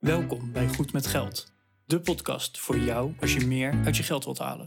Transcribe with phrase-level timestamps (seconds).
[0.00, 1.52] Welkom bij Goed met Geld,
[1.84, 4.66] de podcast voor jou als je meer uit je geld wilt halen.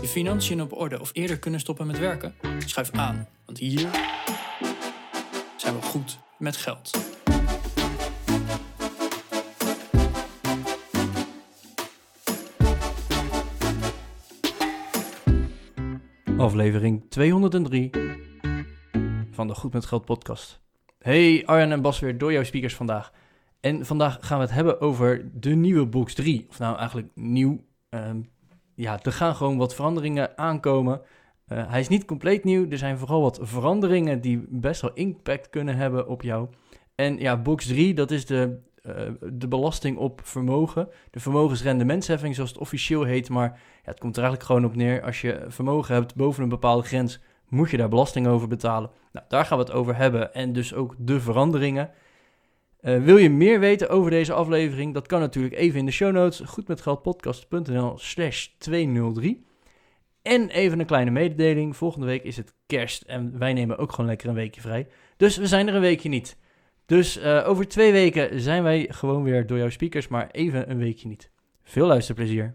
[0.00, 2.34] Je financiën op orde of eerder kunnen stoppen met werken?
[2.58, 3.88] Schuif aan, want hier
[5.56, 6.90] zijn we goed met geld.
[16.36, 17.90] Aflevering 203
[19.30, 20.60] van de Goed met Geld podcast.
[20.98, 23.12] Hey Arjan en Bas weer door jouw speakers vandaag.
[23.60, 26.46] En vandaag gaan we het hebben over de nieuwe Box 3.
[26.48, 27.64] Of nou eigenlijk nieuw.
[27.88, 28.20] Ehm,
[28.74, 31.00] ja, er gaan gewoon wat veranderingen aankomen.
[31.46, 32.70] Eh, hij is niet compleet nieuw.
[32.70, 36.48] Er zijn vooral wat veranderingen die best wel impact kunnen hebben op jou.
[36.94, 38.94] En ja, Box 3, dat is de, eh,
[39.32, 40.88] de belasting op vermogen.
[41.10, 43.28] De vermogensrendementsheffing, zoals het officieel heet.
[43.28, 43.48] Maar
[43.82, 45.02] ja, het komt er eigenlijk gewoon op neer.
[45.02, 48.90] Als je vermogen hebt boven een bepaalde grens, moet je daar belasting over betalen.
[49.12, 50.34] Nou, daar gaan we het over hebben.
[50.34, 51.90] En dus ook de veranderingen.
[52.88, 54.94] Uh, wil je meer weten over deze aflevering?
[54.94, 56.40] Dat kan natuurlijk even in de show notes.
[56.40, 59.46] Goedmetgeldpodcast.nl slash 203.
[60.22, 61.76] En even een kleine mededeling.
[61.76, 63.02] Volgende week is het kerst.
[63.02, 64.86] En wij nemen ook gewoon lekker een weekje vrij.
[65.16, 66.36] Dus we zijn er een weekje niet.
[66.86, 70.08] Dus uh, over twee weken zijn wij gewoon weer door jouw speakers.
[70.08, 71.30] Maar even een weekje niet.
[71.62, 72.54] Veel luisterplezier.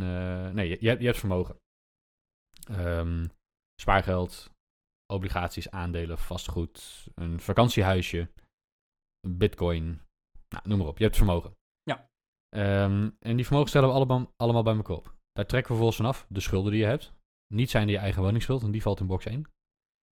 [0.54, 1.56] nee, je, je, hebt vermogen.
[2.72, 3.32] Um,
[3.82, 4.51] spaargeld,
[5.12, 8.30] obligaties, aandelen, vastgoed, een vakantiehuisje,
[9.28, 10.02] bitcoin,
[10.50, 10.98] nou, noem maar op.
[10.98, 11.56] Je hebt vermogen.
[11.84, 12.10] Ja.
[12.84, 15.16] Um, en die vermogen stellen we allemaal, allemaal bij elkaar op.
[15.32, 17.14] Daar trekken we vervolgens vanaf de schulden die je hebt.
[17.54, 19.50] Niet zijn die je eigen woningsschuld, en die valt in box 1.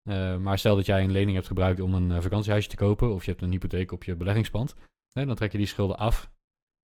[0.09, 3.15] Uh, maar stel dat jij een lening hebt gebruikt om een uh, vakantiehuisje te kopen,
[3.15, 4.75] of je hebt een hypotheek op je beleggingspand,
[5.13, 6.31] hè, dan trek je die schulden af,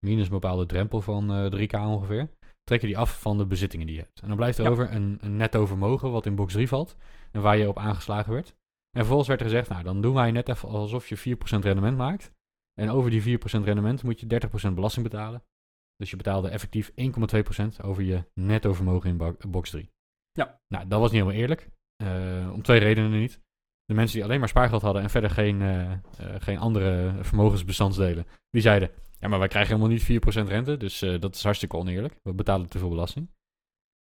[0.05, 2.29] minus een bepaalde drempel van uh, 3k ongeveer,
[2.63, 4.21] trek je die af van de bezittingen die je hebt.
[4.21, 4.69] En dan blijft er ja.
[4.69, 6.95] over een, een netto vermogen wat in box 3 valt,
[7.31, 8.47] en waar je op aangeslagen werd.
[8.91, 11.97] En vervolgens werd er gezegd, nou dan doen wij net even alsof je 4% rendement
[11.97, 12.31] maakt.
[12.73, 15.43] En over die 4% rendement moet je 30% belasting betalen.
[15.95, 16.95] Dus je betaalde effectief 1,2%
[17.81, 19.89] over je netto vermogen in box 3.
[20.31, 20.59] Ja.
[20.67, 21.69] Nou, dat was niet helemaal eerlijk.
[22.03, 23.41] Uh, om twee redenen niet.
[23.85, 25.97] De mensen die alleen maar spaargeld hadden en verder geen, uh, uh,
[26.37, 28.91] geen andere vermogensbestandsdelen, die zeiden,
[29.23, 32.19] ja maar wij krijgen helemaal niet 4% rente, dus dat is hartstikke oneerlijk.
[32.23, 33.29] We betalen te veel belasting.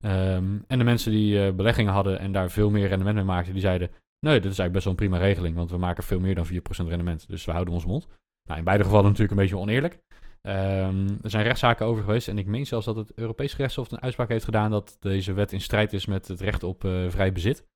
[0.05, 3.63] Um, en de mensen die beleggingen hadden en daar veel meer rendement mee maakten, die
[3.63, 3.91] zeiden,
[4.27, 6.47] nee, dit is eigenlijk best wel een prima regeling, want we maken veel meer dan
[6.47, 6.51] 4%
[6.87, 8.07] rendement, dus we houden ons mond.
[8.49, 9.99] Nou, in beide gevallen natuurlijk een beetje oneerlijk.
[10.43, 14.01] Um, er zijn rechtszaken over geweest en ik meen zelfs dat het Europees gerechtshof een
[14.01, 17.33] uitspraak heeft gedaan dat deze wet in strijd is met het recht op uh, vrij
[17.33, 17.67] bezit.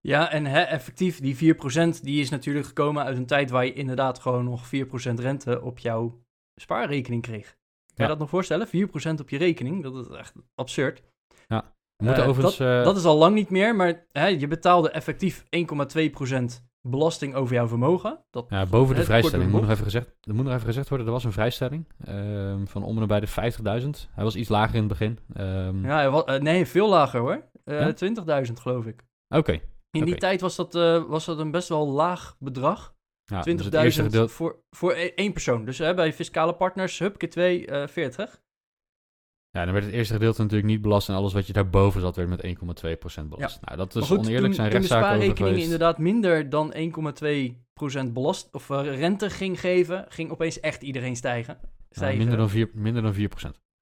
[0.00, 4.18] Ja, en effectief, die 4% die is natuurlijk gekomen uit een tijd waar je inderdaad
[4.18, 4.68] gewoon nog 4%
[5.14, 6.22] rente op jouw
[6.60, 7.58] spaarrekening kreeg.
[7.94, 8.66] Kan je dat nog voorstellen?
[8.66, 11.02] 4% op je rekening, dat is echt absurd.
[11.48, 12.56] Ja, uh, overigens...
[12.56, 12.84] Dat, uh...
[12.84, 16.44] dat, is al lang niet meer, maar hè, je betaalde effectief 1,2%
[16.82, 18.24] belasting over jouw vermogen.
[18.30, 19.50] Dat, Ja, boven de vrijstelling.
[19.50, 22.64] Moet nog, even gezegd, er moet nog even gezegd worden, er was een vrijstelling ehm,
[22.64, 23.88] van om en bij de 50.000.
[24.10, 25.18] Hij was iets lager in het begin.
[25.34, 27.44] Ehm, ja, hij wa- eh, nee, veel lager hoor.
[27.64, 27.92] Eh Ja?
[28.46, 29.04] 20.000 geloof ik.
[29.28, 29.60] Oké.
[29.90, 32.94] In die tijd was dat, eh, was dat een best wel laag bedrag.
[33.30, 35.64] Ja, 20.000 dus voor, voor e- één persoon.
[35.64, 38.40] Dus hè, bij fiscale partners, hup, keer 2, eh 40.
[39.50, 42.16] ja, dan werd het eerste gedeelte natuurlijk niet belast en alles wat je daarboven zat
[42.16, 43.60] werd met 1,2% belast.
[43.60, 45.62] Nou, dat is goed, oneerlijk, toen, zijn rechtszaken over geweest.
[45.62, 51.58] inderdaad minder dan 1,2% belast of eh, rente ging geven, ging opeens echt iedereen stijgen.
[51.62, 52.18] Ja, stijgen.
[52.18, 53.18] minder, dan 4, minder dan 4%.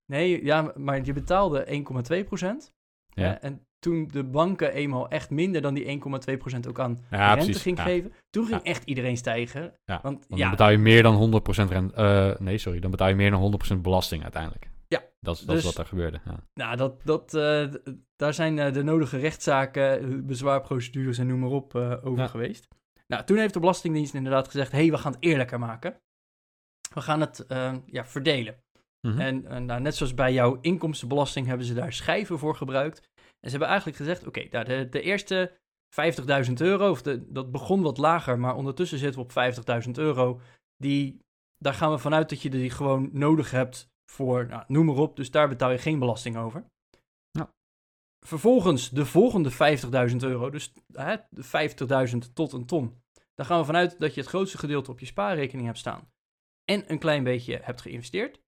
[0.06, 2.77] Nee, ja, maar je betaalde 1,2%.
[3.18, 3.40] Ja.
[3.40, 7.62] en toen de banken eenmaal echt minder dan die 1,2% ook aan Ja, rente precies.
[7.62, 9.62] ging Ja, geven, toen ging echt iedereen stijgen.
[9.84, 11.94] Want Want dan betaal je meer dan 100% rente.
[11.94, 14.70] eh, nee, sorry, dan betaal je meer dan 100% belasting uiteindelijk.
[14.88, 16.20] Ja, Dat is, dat is dus- wat er gebeurde.
[16.24, 16.44] Ja.
[16.54, 17.66] Nou, dat, dat, eh,
[18.16, 21.74] daar zijn eh, de nodige rechtszaken, bezwaarprocedures en noem maar op
[22.04, 22.68] over geweest.
[23.06, 26.00] Nou, toen heeft de Belastingdienst inderdaad gezegd: hé, hey, we gaan het eerlijker maken.
[26.94, 27.44] We gaan het
[27.86, 28.62] ja, verdelen.
[29.00, 29.20] Mhm.
[29.20, 32.98] En eh, nou, net zoals bij jouw inkomstenbelasting hebben ze daar schijven voor gebruikt.
[33.16, 35.58] En ze hebben eigenlijk gezegd: oké, nou, de, de eerste
[36.46, 40.40] 50.000 euro, of de, dat begon wat lager, maar ondertussen zitten we op 50.000 euro.
[40.76, 41.20] Die,
[41.58, 45.16] daar gaan we vanuit dat je die gewoon nodig hebt voor, nou, noem maar op.
[45.16, 46.64] Dus daar betaal je geen belasting over.
[47.30, 47.52] Ja.
[48.26, 49.50] Vervolgens de volgende
[50.10, 51.44] 50.000 euro, dus hè, de
[52.12, 53.02] 50.000 tot een ton.
[53.34, 56.10] Daar gaan we vanuit dat je het grootste gedeelte op je spaarrekening hebt staan.
[56.64, 58.40] En een klein beetje hebt geïnvesteerd.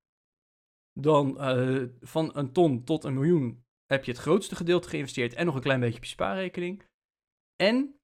[1.00, 5.46] Dan eh, van een ton tot een miljoen heb je het grootste gedeelte geïnvesteerd en
[5.46, 6.82] nog een klein beetje op je spaarrekening.
[7.56, 7.94] En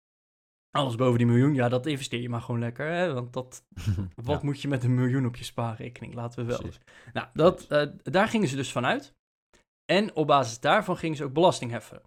[0.70, 2.86] alles boven die miljoen, ja, dat investeer je maar gewoon lekker.
[2.86, 3.12] Hè?
[3.12, 3.64] Want dat,
[4.14, 6.14] wat Ja, moet je met een miljoen op je spaarrekening?
[6.14, 6.58] Laten we wel.
[6.58, 6.80] precies.
[7.12, 9.14] Nou, dat, eh, daar gingen ze dus vanuit.
[9.84, 12.02] En op basis daarvan gingen ze ook belasting heffen.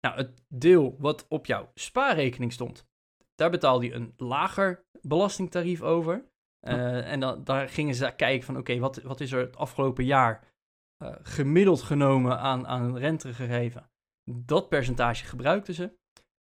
[0.00, 2.86] Nou, het deel wat op jouw spaarrekening stond,
[3.34, 6.24] daar betaalde je een lager belastingtarief over.
[6.64, 10.04] Eh, En dan, daar gingen ze kijken van, oké, wat, wat is er het afgelopen
[10.04, 10.48] jaar
[10.96, 13.90] eh, gemiddeld genomen aan, aan rente gegeven?
[14.30, 15.92] Dat percentage gebruikten ze.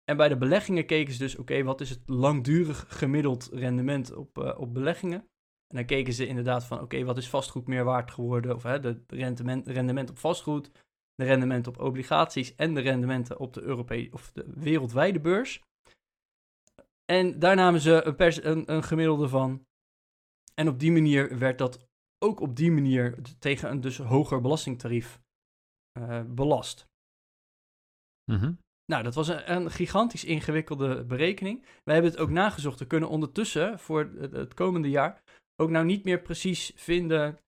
[0.05, 4.38] En bij de beleggingen keken ze dus, oké, wat is het langdurig gemiddeld rendement op,
[4.38, 5.20] eh, op beleggingen?
[5.67, 8.55] En dan keken ze inderdaad van, oké, wat is vastgoed meer waard geworden?
[8.55, 10.70] Of hè, de rendement, rendement op vastgoed,
[11.14, 15.62] de rendement op obligaties en de rendementen op de Europese of de wereldwijde beurs.
[17.05, 19.67] En daar namen ze een, een gemiddelde van.
[20.54, 21.87] En op die manier werd dat
[22.19, 25.20] ook op die manier tegen een dus hoger belastingtarief
[25.93, 26.87] eh, belast.
[28.32, 28.52] Mhm.
[28.84, 31.62] Nou, dat was een, een gigantisch ingewikkelde berekening.
[31.84, 32.78] Wij hebben het ook nagezocht.
[32.78, 35.22] We kunnen ondertussen voor het, het komende jaar
[35.56, 37.38] ook nou niet meer precies vinden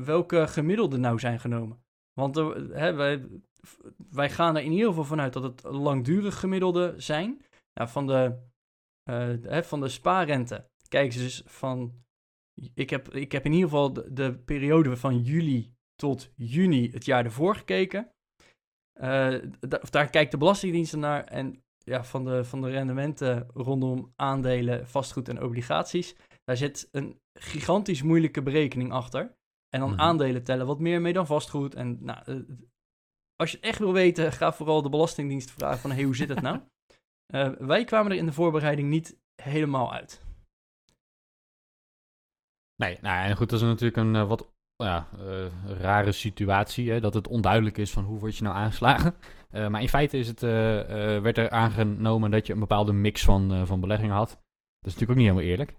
[0.00, 1.82] welke gemiddelden nou zijn genomen.
[2.12, 3.28] Want hè, wij,
[4.10, 7.44] wij gaan er in ieder geval vanuit dat het langdurig gemiddelde zijn.
[7.74, 8.42] Nou, van, de,
[9.02, 12.04] eh, hè, van de spaarrente kijken ze dus van...
[12.74, 17.04] Ik heb, ik heb in ieder geval de, de periode van juli tot juni het
[17.04, 18.12] jaar ervoor gekeken.
[18.92, 19.34] Eh,
[19.90, 21.24] daar kijkt de Belastingdienst naar.
[21.24, 26.16] En ja, van, de, van de rendementen rondom aandelen, vastgoed en obligaties.
[26.44, 29.38] Daar zit een gigantisch moeilijke berekening achter.
[29.68, 30.00] En dan Mhm.
[30.00, 31.74] aandelen tellen wat meer mee dan vastgoed.
[31.74, 32.36] En nou, eh,
[33.36, 36.28] als je het echt wil weten, ga vooral de Belastingdienst vragen van hey, hoe zit
[36.28, 36.60] het nou?
[37.30, 40.22] Eh, wij kwamen er in de voorbereiding niet helemaal uit.
[42.80, 46.90] Nee, nou ja, en goed, dat is natuurlijk een eh, wat ja, eh, rare situatie.
[46.90, 49.14] Hè, dat het onduidelijk is van hoe word je nou aangeslagen.
[49.50, 53.66] Eh, maar in feite is het, werd er aangenomen dat je een bepaalde mix van,
[53.66, 54.28] van beleggingen had.
[54.28, 54.38] Dat
[54.92, 55.70] is natuurlijk ook niet helemaal eerlijk.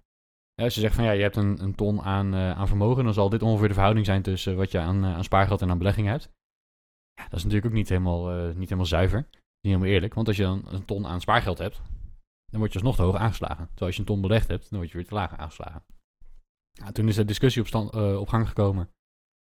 [0.55, 3.29] Eh, als je zegt van ja, je hebt een, ton aan, aan vermogen, dan zal
[3.29, 6.29] dit ongeveer de verhouding zijn tussen wat je aan, aan spaargeld en aan beleggingen hebt.
[7.13, 9.19] Ja, dat is natuurlijk ook niet helemaal, niet helemaal zuiver.
[9.19, 11.81] Niet helemaal eerlijk, want als je dan een ton aan spaargeld hebt,
[12.45, 13.65] dan word je alsnog te hoog aangeslagen.
[13.67, 15.83] Terwijl als je een ton belegd hebt, dan word je weer te laag aangeslagen.
[16.91, 18.89] Toen is de discussie op, stand, eh, op gang gekomen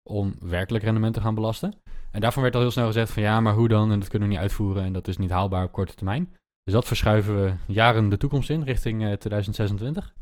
[0.04, 1.74] om werkelijk rendement te gaan belasten.
[2.12, 3.92] En daarvan werd al heel snel gezegd van ja, maar hoe dan?
[3.92, 6.36] En dat kunnen we niet uitvoeren en dat is niet haalbaar op korte termijn.
[6.64, 10.14] Dus dat verschuiven we jaren de toekomst in, richting eh, 2026.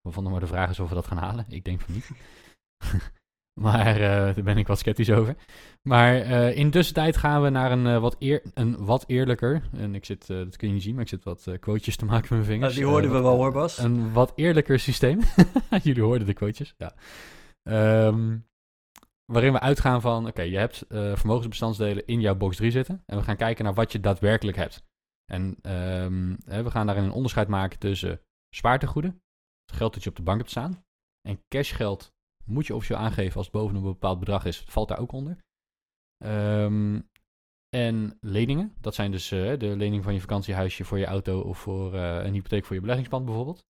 [0.00, 1.44] Waarvan dan maar de vraag is of we dat gaan halen.
[1.48, 2.10] Ik denk van niet.
[3.54, 5.36] maar eh, daar ben ik wat sceptisch over.
[5.82, 9.62] Maar eh, in tussentijd gaan we naar een, eh, wat, eer, een wat eerlijker.
[9.72, 12.20] En ik zit, dat kun je niet zien, maar ik zit wat quotejes te maken
[12.20, 12.74] met mijn vingers.
[12.74, 13.78] die Eh, hoorden we wel hoor, Bas.
[13.78, 15.20] Een wat eerlijker systeem.
[15.82, 16.94] Jullie hoorden de quotejes, ja.
[17.62, 18.38] Ehm,
[19.24, 23.02] waarin we uitgaan van, oké, je hebt eh, vermogensbestandsdelen in jouw box 3 zitten.
[23.06, 24.82] En we gaan kijken naar wat je daadwerkelijk hebt.
[25.32, 28.20] En ehm, hè, we gaan daarin een onderscheid maken tussen
[28.54, 29.22] spaartegoeden,
[29.66, 30.84] het geld dat je op de bank hebt staan.
[31.28, 32.12] En cashgeld
[32.44, 35.38] moet je officieel aangeven als het boven een bepaald bedrag is, valt daar ook onder.
[36.24, 37.00] Ehm,
[37.76, 41.58] En leningen, dat zijn dus eh, de lening van je vakantiehuisje voor je auto of
[41.58, 43.64] voor eh, een hypotheek voor je beleggingspand bijvoorbeeld.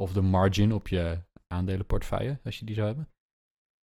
[0.00, 3.08] Of de margin op je aandelenportefeuille, als je die zou hebben.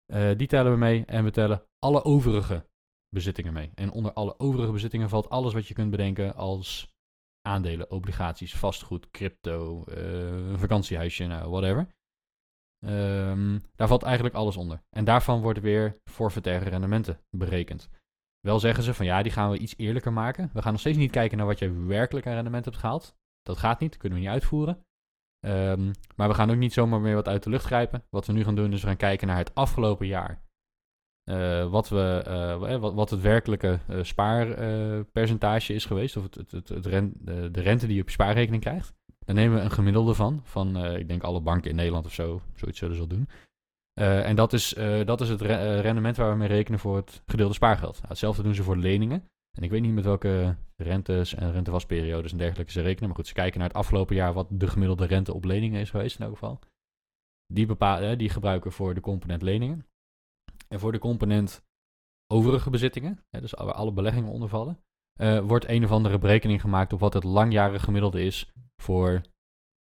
[0.06, 2.68] Eh, die tellen we mee en we tellen alle overige
[3.10, 3.72] bezittingen mee.
[3.75, 6.94] En onder alle overige bezittingen valt alles wat je kunt bedenken als
[7.42, 11.88] aandelen, obligaties, vastgoed, crypto, eh, vakantiehuisje, nou, whatever.
[12.86, 14.84] Ehm, daar valt eigenlijk alles onder.
[14.89, 17.89] En daarvan worden weer forfaitaire rendementen berekend.
[18.39, 20.50] Wel zeggen ze van ja, die gaan we iets eerlijker maken.
[20.54, 23.15] We gaan nog steeds niet kijken naar wat je werkelijk aan rendement hebt gehaald.
[23.42, 24.86] Dat gaat niet, dat kunnen we niet uitvoeren.
[25.39, 28.04] Ehm, maar we gaan ook niet zomaar meer wat uit de lucht grijpen.
[28.10, 30.44] Wat we nu gaan doen is we gaan kijken naar het afgelopen jaar.
[31.24, 36.18] Eh, wat, we, eh, wat, wat het werkelijke eh, spaarpercentage is geweest.
[36.18, 36.84] Of het, het, het,
[37.54, 38.94] de rente die je op je spaarrekening krijgt.
[39.25, 40.41] Daar nemen we een gemiddelde van.
[40.44, 42.41] Van eh, ik denk alle banken in Nederland of zo.
[42.55, 43.29] Zoiets zullen ze wel doen.
[43.94, 46.96] Eh, en dat is, eh, dat is het re- rendement waar we mee rekenen voor
[46.96, 47.96] het gedeelde spaargeld.
[47.96, 49.29] Nou, hetzelfde doen ze voor leningen.
[49.58, 53.08] En ik weet niet met welke rentes en rentevastperiodes en dergelijke ze rekenen.
[53.08, 55.89] Maar goed, ze kijken naar het afgelopen jaar wat de gemiddelde rente op leningen is
[55.89, 56.60] geweest in elk geval.
[57.53, 59.86] Die, bepalen, die gebruiken voor de component leningen.
[60.67, 61.63] En voor de component
[62.27, 64.79] overige bezittingen, dus waar alle beleggingen onder vallen,
[65.48, 69.22] wordt een of andere berekening gemaakt op wat het langjarige gemiddelde is voor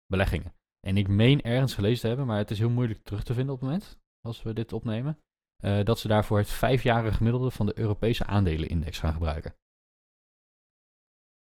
[0.07, 0.55] beleggingen.
[0.87, 3.55] En ik meen ergens gelezen te hebben, maar het is heel moeilijk terug te vinden
[3.55, 5.19] op het moment, als we dit opnemen,
[5.63, 9.55] eh, dat ze daarvoor het vijfjarige gemiddelde van de Europese aandelenindex gaan gebruiken.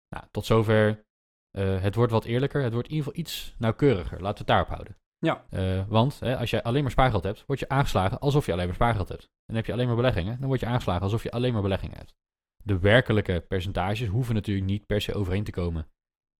[0.08, 1.04] Nou, tot zover.
[1.50, 4.20] eh, het wordt wat eerlijker, het wordt in ieder geval iets nauwkeuriger.
[4.20, 4.96] Laten we het daarop houden.
[5.18, 5.46] Ja.
[5.50, 8.66] Eh, want hè, als je alleen maar spaargeld hebt, word je aangeslagen alsof je alleen
[8.66, 9.30] maar spaargeld hebt.
[9.46, 11.96] En heb je alleen maar beleggingen, dan word je aangeslagen alsof je alleen maar beleggingen
[11.96, 12.14] hebt.
[12.64, 15.88] De werkelijke percentages hoeven natuurlijk niet per se overeen te komen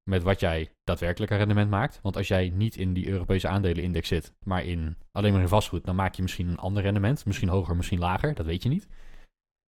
[0.09, 1.99] met wat jij daadwerkelijk rendement maakt.
[2.03, 5.85] Want als jij niet in die Europese aandelenindex zit, maar in, alleen maar in vastgoed,
[5.85, 7.25] dan maak je misschien een ander rendement.
[7.25, 8.89] Misschien hoger, misschien lager, dat weet je niet.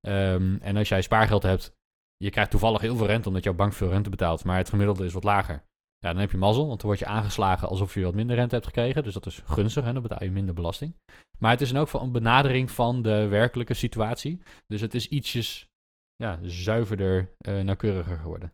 [0.00, 1.76] Ehm, en als jij spaargeld hebt,
[2.16, 5.04] je krijgt toevallig heel veel rente omdat jouw bank veel rente betaalt, maar het gemiddelde
[5.04, 5.64] is wat lager.
[5.98, 8.54] Ja, dan heb je mazzel, want dan word je aangeslagen alsof je wat minder rente
[8.54, 9.02] hebt gekregen.
[9.02, 10.96] Dus dat is gunstig, dan betaal je minder belasting.
[11.38, 14.42] Maar het is in geval een benadering van de werkelijke situatie.
[14.66, 15.68] Dus het is ietsjes
[16.16, 18.52] ja, zuiverder, eh, nauwkeuriger geworden.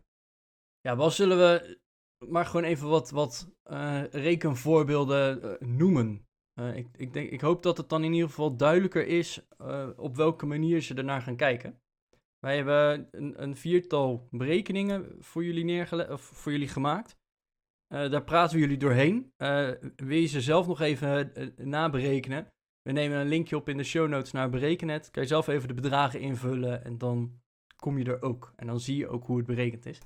[0.81, 1.79] Ja, wel zullen we
[2.27, 6.27] maar gewoon even wat, wat eh, rekenvoorbeelden eh, noemen.
[6.53, 9.47] Eh, ik, ik, denk, ik hoop dat het dan in ieder geval duidelijker is
[9.95, 11.81] op welke manier ze ernaar gaan kijken.
[12.39, 17.19] Wij hebben een, een viertal berekeningen voor jullie, neergele- of voor jullie gemaakt.
[17.87, 19.33] Daar praten we jullie doorheen.
[19.95, 22.47] Wil je ze zelf nog even naberekenen?
[22.81, 25.11] We nemen een linkje op in de show notes naar Berekennet.
[25.11, 27.41] Kan je zelf even de bedragen invullen en dan
[27.75, 28.53] kom je er ook.
[28.55, 29.99] En dan zie je ook hoe het berekend is.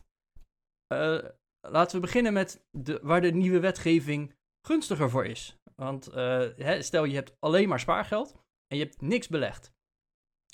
[0.87, 1.23] Eh,
[1.61, 4.35] laten we beginnen met de, waar de nieuwe wetgeving
[4.67, 5.57] gunstiger voor is.
[5.75, 8.35] Want eh, hè, stel je hebt alleen maar spaargeld
[8.67, 9.73] en je hebt niks belegd.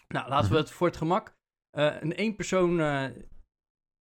[0.07, 0.63] Nou, laten we Mhm.
[0.63, 2.75] het voor het gemak eh, een één persoon,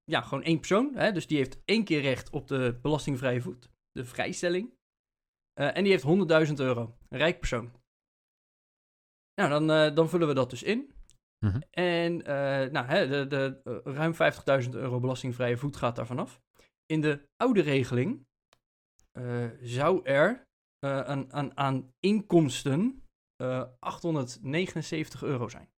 [0.05, 0.95] ja, gewoon één persoon.
[0.95, 4.79] Hè, dus die heeft één keer recht op de belastingvrije voet, de vrijstelling.
[5.53, 7.73] En die heeft 100.000 euro, een rijk persoon.
[9.35, 10.95] Nou, dan, dan vullen we dat dus in.
[11.47, 11.61] Mhm.
[11.71, 14.15] En eh, nou, hè, de, de eh, ruim
[14.65, 16.41] 50.000 euro belastingvrije voet gaat daar vanaf.
[16.87, 18.27] In de oude regeling
[19.11, 20.49] eh, zou er
[20.81, 23.05] aan, aan, inkomsten
[23.37, 25.69] eh 879 euro zijn.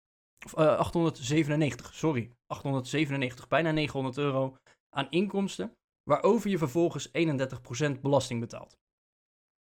[0.44, 2.32] Of eh, 897, sorry.
[2.46, 4.56] 897, bijna 900 euro
[4.96, 8.78] aan inkomsten, waarover je vervolgens 31% belasting betaalt.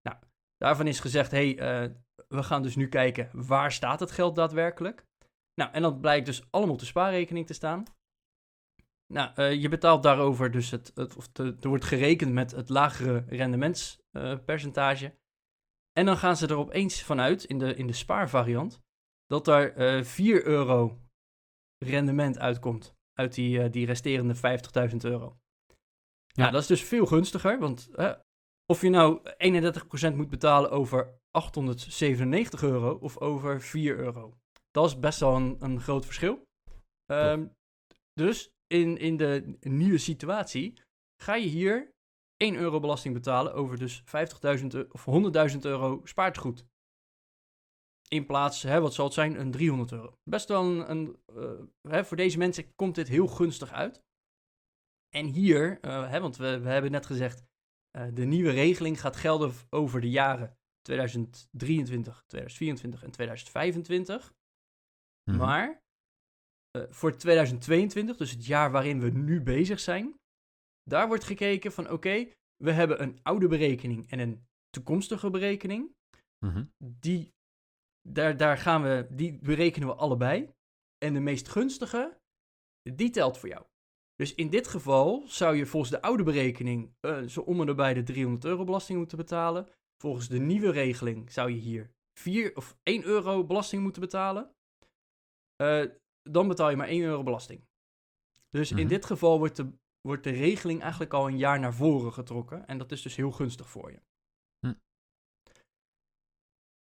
[0.01, 0.17] Nou,
[0.57, 1.95] daarvan is gezegd, hé, hey,
[2.27, 5.05] we gaan dus nu kijken, waar staat het geld daadwerkelijk?
[5.55, 7.83] Nou, en dat blijkt dus allemaal op de spaarrekening te staan.
[9.13, 12.69] Nou, eh, je betaalt daarover dus het, het of te- er wordt gerekend met het
[12.69, 15.15] lagere rendementspercentage.
[15.99, 18.81] en dan gaan ze er opeens vanuit, in de, in de spaarvariant,
[19.25, 20.99] dat daar eh 4 euro
[21.85, 25.37] rendement uitkomt uit die, eh, die resterende 50.000 euro.
[26.25, 26.51] Ja, Ja.
[26.51, 27.89] dat is dus veel gunstiger, want
[28.65, 34.37] of je nou 31% moet betalen over 897 euro of over 4 euro.
[34.75, 36.47] Dat is best wel een, een groot verschil.
[37.05, 37.47] Ehm,
[38.13, 40.81] dus in, in de nieuwe situatie
[41.23, 41.93] ga je hier
[42.37, 44.05] 1 euro belasting betalen over dus 50.000
[44.67, 45.05] eu- of
[45.53, 46.65] 100.000 euro spaartegoed.
[48.07, 50.17] In plaats, hè, wat zal het zijn, een 300 euro.
[50.23, 54.03] Best wel een, een eh, hè, voor deze mensen komt dit heel gunstig uit.
[55.09, 57.43] En hier, eh, hè, want we, we hebben net gezegd,
[57.91, 64.33] eh, de nieuwe regeling gaat gelden over de jaren 2023, 2024 en 2025.
[65.31, 65.37] Mhm.
[65.37, 65.83] Maar
[66.71, 70.19] eh, voor 2022, dus het jaar waarin we nu bezig zijn,
[70.83, 72.27] daar wordt gekeken van oké,
[72.63, 75.93] we hebben een oude berekening en een toekomstige berekening.
[76.45, 76.65] Mhm.
[76.77, 77.33] Die,
[78.01, 80.53] daar, daar gaan we, die berekenen we allebei.
[80.97, 82.19] En de meest gunstige,
[82.81, 83.65] die telt voor jou.
[84.15, 87.93] Dus in dit geval zou je volgens de oude berekening eh, zo om en nabij
[87.93, 89.69] de 300 euro belasting moeten betalen.
[90.01, 94.54] Volgens de nieuwe regeling zou je hier 4 of 1 euro belasting moeten betalen.
[95.55, 95.85] Eh,
[96.21, 97.67] dan betaal je maar 1 euro belasting.
[98.49, 98.87] Dus in Mhm.
[98.87, 99.71] dit geval wordt de,
[100.01, 102.65] wordt de regeling eigenlijk al een jaar naar voren getrokken.
[102.67, 103.99] En dat is dus heel gunstig voor je.
[104.59, 104.73] Hm.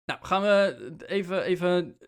[0.05, 1.99] Nou, gaan we even, even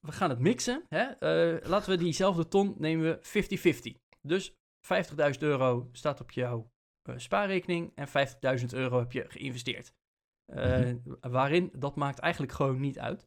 [0.00, 0.84] we gaan het mixen.
[0.88, 1.02] Hè?
[1.02, 3.98] Eh, laten we diezelfde ton nemen we 50-50.
[4.20, 6.70] Dus 50.000 euro staat op jouw
[7.02, 9.92] eh, spaarrekening en 50.000 euro heb je geïnvesteerd.
[10.44, 13.26] Eh, Waarin, dat maakt eigenlijk gewoon niet uit.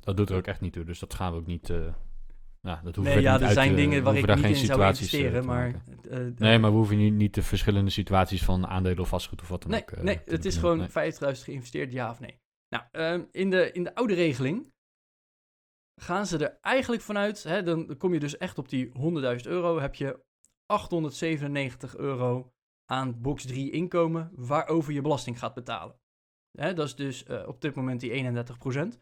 [0.00, 1.70] Dat doet er ook echt niet toe, dus dat gaan we ook niet...
[1.70, 1.94] eh
[2.62, 4.88] ja, dat hoeven Nee, ja, er uit zijn dingen waar ik niet in zou eh,
[4.88, 5.82] investeren, te maar...
[6.10, 9.48] eh, Nee, maar we hoeven niet, niet de verschillende situaties van aandelen of vastgoed of
[9.48, 9.90] wat dan Nee, ook...
[9.90, 12.40] eh, nee het is gewoon 50.000 geïnvesteerd, ja of nee.
[12.68, 14.72] Nou, ehm, in, de, in de oude regeling
[16.00, 19.80] gaan ze er eigenlijk vanuit, hè, dan kom je dus echt op die 100.000 euro,
[19.80, 20.20] heb je
[20.66, 22.52] 897 euro
[22.84, 26.00] aan box 3 inkomen waarover je belasting gaat betalen.
[26.58, 28.14] Hè, dat is dus op dit moment die 31%.
[28.72, 28.92] Nee.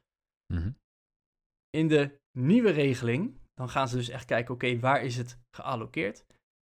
[0.46, 0.70] Mhm.
[1.70, 6.24] In de nieuwe regeling, dan gaan ze dus echt kijken, oké, waar is het gealloceerd?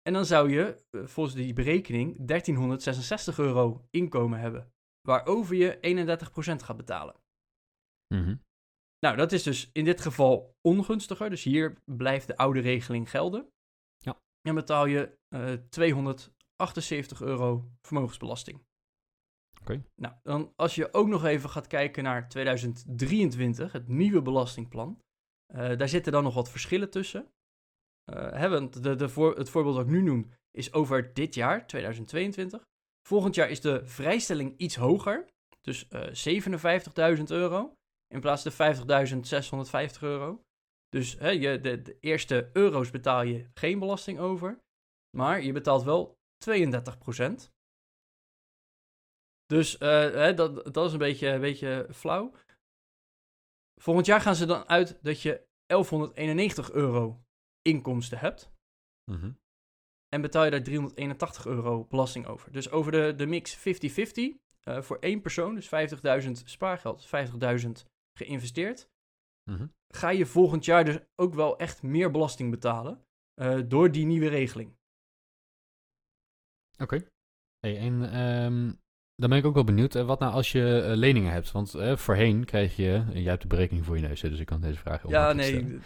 [0.01, 4.71] En dan zou je eh, volgens die berekening 1366 euro inkomen hebben,
[5.01, 5.77] waarover je
[6.62, 7.15] 31% gaat betalen.
[8.13, 8.36] Mhm.
[9.00, 13.51] Nou, dat is dus in dit geval ongunstiger, dus hier blijft de oude regeling gelden.
[13.98, 14.21] Ja.
[14.41, 18.65] En betaal je eh 278 euro vermogensbelasting.
[19.96, 25.00] Nou, dan als je ook nog even gaat kijken naar 2023, het nieuwe belastingplan,
[25.53, 27.32] eh, daar zitten dan nog wat verschillen tussen.
[28.36, 32.63] Want de, de voor, het voorbeeld dat ik nu noem is over dit jaar, 2022.
[33.08, 35.25] Volgend jaar is de vrijstelling iets hoger,
[35.62, 37.74] dus eh 57.000 euro
[38.08, 40.44] in plaats van de 50.650 euro.
[40.89, 44.60] Dus hè, je, de, de eerste euro's betaal je geen belasting over,
[45.18, 46.18] maar je betaalt wel
[46.50, 47.50] 32%.
[49.51, 52.34] Dus eh, hè, dat, dat is een beetje, een beetje flauw.
[53.81, 57.24] Volgend jaar gaan ze dan uit dat je 1191 euro
[57.62, 58.51] inkomsten hebt.
[59.12, 59.31] Mhm.
[60.08, 62.52] En betaal je daar 381 euro belasting over.
[62.52, 63.62] Dus over de, de mix 50-50
[64.60, 65.69] eh, voor één persoon, dus
[66.26, 67.10] 50.000 spaargeld,
[67.65, 67.71] 50.000
[68.17, 68.89] geïnvesteerd.
[69.43, 69.67] Mhm.
[69.88, 74.28] Ga je volgend jaar dus ook wel echt meer belasting betalen eh, door die nieuwe
[74.28, 74.78] regeling.
[76.78, 77.10] Oké.
[77.60, 78.73] Hey, en ehm,
[79.21, 81.51] dan ben ik ook wel benieuwd, eh, wat nou als je eh, leningen hebt?
[81.51, 84.45] Want eh, voorheen kreeg je, jij hebt de berekening voor je neus, hè, dus ik
[84.45, 85.79] kan deze vraag ja, nee,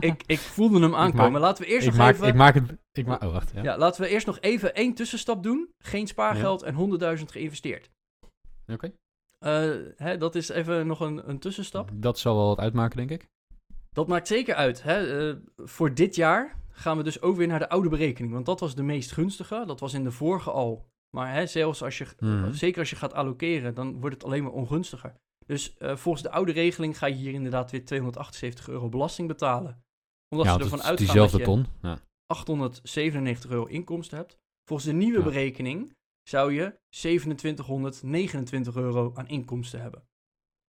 [0.00, 1.32] ik, ik voelde hem aankomen.
[1.32, 2.28] maak- laten we eerst nog maak, even...
[2.28, 2.78] ik maak het...
[2.92, 3.52] Ik maak, oh, wacht.
[3.54, 3.62] Ja.
[3.62, 5.68] ja, laten we eerst nog even één tussenstap doen.
[5.78, 7.90] Geen spaargeld en 100.000 geïnvesteerd.
[8.66, 8.92] Oké.
[10.18, 11.90] Dat is even nog een, een tussenstap.
[11.94, 13.28] Dat zal wel wat uitmaken, denk ik.
[13.92, 14.82] Dat maakt zeker uit.
[14.82, 15.34] Hè?
[15.56, 18.32] Voor dit jaar gaan we dus ook weer naar de oude berekening.
[18.32, 19.64] Want dat was de meest gunstige.
[19.66, 20.88] Dat was in de vorige al.
[21.10, 22.52] Maar hè, zelfs als je, Mhm.
[22.52, 25.14] zeker als je gaat allokeren, dan wordt het alleen maar ongunstiger.
[25.46, 29.84] Dus eh, volgens de oude regeling ga je hier inderdaad weer 278 euro belasting betalen.
[30.28, 31.66] Omdat ja, ze want ervan uitgaan dat je ton.
[31.82, 31.98] Ja.
[32.26, 34.38] 897 euro inkomsten hebt.
[34.64, 35.24] Volgens de nieuwe Ja.
[35.24, 35.96] berekening
[36.28, 40.08] zou je 2729 euro aan inkomsten hebben.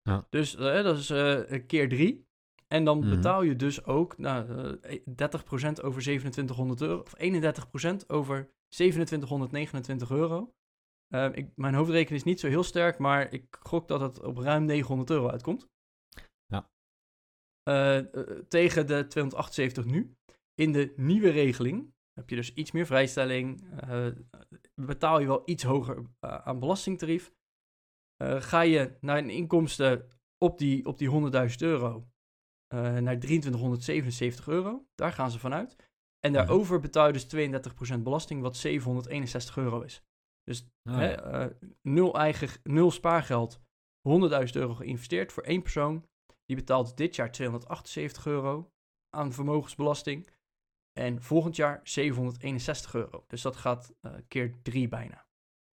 [0.03, 0.27] Ja.
[0.31, 2.27] Dus eh, dat is eh, keer drie.
[2.69, 3.09] En dan Mhm.
[3.11, 10.53] betaal je dus ook nou, eh, 30% over 2700 euro, of 31% over 2729 euro.
[11.09, 14.37] Eh, ik, mijn hoofdrekening is niet zo heel sterk, maar ik gok dat het op
[14.39, 15.69] ruim 900 euro uitkomt.
[16.47, 16.71] Ja.
[17.63, 18.05] Eh, eh,
[18.49, 20.17] tegen de 278 nu.
[20.55, 23.71] In de nieuwe regeling heb je dus iets meer vrijstelling.
[23.81, 24.07] eh,
[24.75, 27.33] betaal je wel iets hoger eh, aan belastingtarief.
[28.17, 32.09] Eh, ga je naar een inkomsten op die, op die 100.000 euro
[32.69, 34.87] eh, naar 2377 euro.
[34.95, 35.77] Daar gaan ze vanuit.
[36.21, 40.03] En daarover betaal je dus 32% belasting, wat 761 euro is.
[40.43, 41.47] Dus Ah, hè, eh,
[41.83, 43.61] nul, eigen, nul spaargeld,
[44.01, 46.07] 100.000 euro geïnvesteerd voor één persoon.
[46.45, 48.73] Die betaalt dit jaar 278 euro
[49.11, 50.31] aan vermogensbelasting.
[50.93, 53.25] En volgend jaar 761 euro.
[53.27, 55.27] Dus dat gaat eh, keer drie bijna.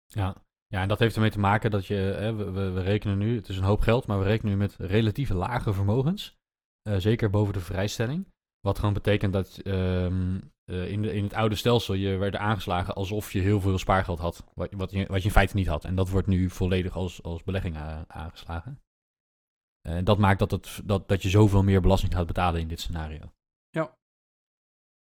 [0.07, 0.44] Ja.
[0.66, 3.37] ja, en dat heeft ermee te maken dat je, hè, we, we, we rekenen nu,
[3.37, 6.40] het is een hoop geld, maar we rekenen nu met relatief lage vermogens.
[6.83, 8.27] Eh, zeker boven de vrijstelling.
[8.61, 12.95] Wat gewoon betekent dat ehm, eh, in, de, in het oude stelsel je werd aangeslagen
[12.95, 14.45] alsof je heel veel spaargeld had.
[14.55, 15.85] Wat, wat, je, wat je in feite niet had.
[15.85, 18.81] En dat wordt nu volledig als, als belegging aangeslagen.
[19.88, 22.81] En dat maakt dat, het, dat, dat je zoveel meer belasting gaat betalen in dit
[22.81, 23.33] scenario.
[23.71, 23.97] Ja.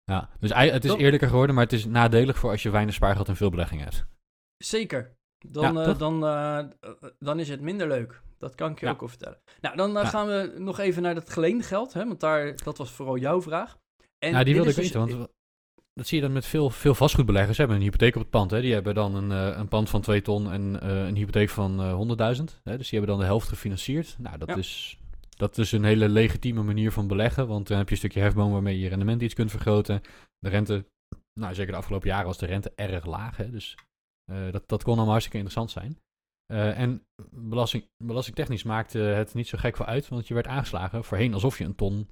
[0.04, 3.28] Ja, dus het is eerlijker geworden, maar het is nadelig voor als je weinig spaargeld
[3.28, 4.06] en veel beleggingen hebt.
[4.58, 5.16] Zeker.
[5.48, 6.66] Dan, Ja, eh, dan, eh, eh,
[7.20, 8.22] dan is het minder leuk.
[8.38, 8.92] Dat kan ik je Ja.
[8.92, 9.38] ook wel vertellen.
[9.62, 10.06] Nou, dan Ja.
[10.06, 11.94] gaan we nog even naar dat geleende geld.
[11.94, 13.78] Hè, want daar, dat was vooral jouw vraag.
[14.20, 15.30] En nou, die wilde ik is weten, dus- want
[15.94, 17.56] dat zie je dan met veel, veel vastgoedbeleggers.
[17.56, 18.52] Ze hebben een hypotheek op het pand.
[18.52, 18.62] Hè.
[18.62, 22.60] Die hebben dan een, een pand van 2 ton en een hypotheek van eh 100.000.
[22.64, 22.78] Hè.
[22.78, 24.16] Dus die hebben dan de helft gefinancierd.
[24.20, 25.00] Nou, dat, is,
[25.38, 27.48] dat is een hele legitieme manier van beleggen.
[27.48, 30.02] Want dan heb je een stukje hefboom waarmee je je rendement iets kunt vergroten.
[30.40, 30.86] De rente,
[31.40, 33.38] nou zeker de afgelopen jaren was de rente erg laag.
[33.38, 33.50] Hè.
[33.50, 33.78] Dus
[34.26, 36.00] eh, dat, dat kon allemaal hartstikke interessant zijn.
[36.46, 41.04] Eh, en belasting, belastingtechnisch maakte het niet zo gek veel uit, want je werd aangeslagen
[41.04, 42.10] voorheen alsof je een ton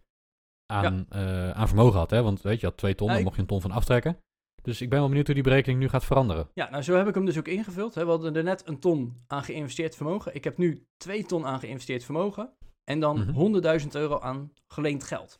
[0.65, 2.09] aan, eh, aan vermogen had.
[2.09, 2.21] Hè?
[2.23, 3.71] Want weet je, je had twee ton, Ja, dan ik- mocht je een ton van
[3.71, 4.19] aftrekken.
[4.61, 6.49] Dus ik ben wel benieuwd hoe die berekening nu gaat veranderen.
[6.53, 7.95] Ja, nou zo heb ik hem dus ook ingevuld.
[7.95, 8.03] Hè.
[8.03, 10.35] We hadden er net een ton aan geïnvesteerd vermogen.
[10.35, 12.53] Ik heb nu 2 ton aan geïnvesteerd vermogen.
[12.83, 13.31] En dan Mhm.
[13.31, 15.39] 100.000 euro aan geleend geld.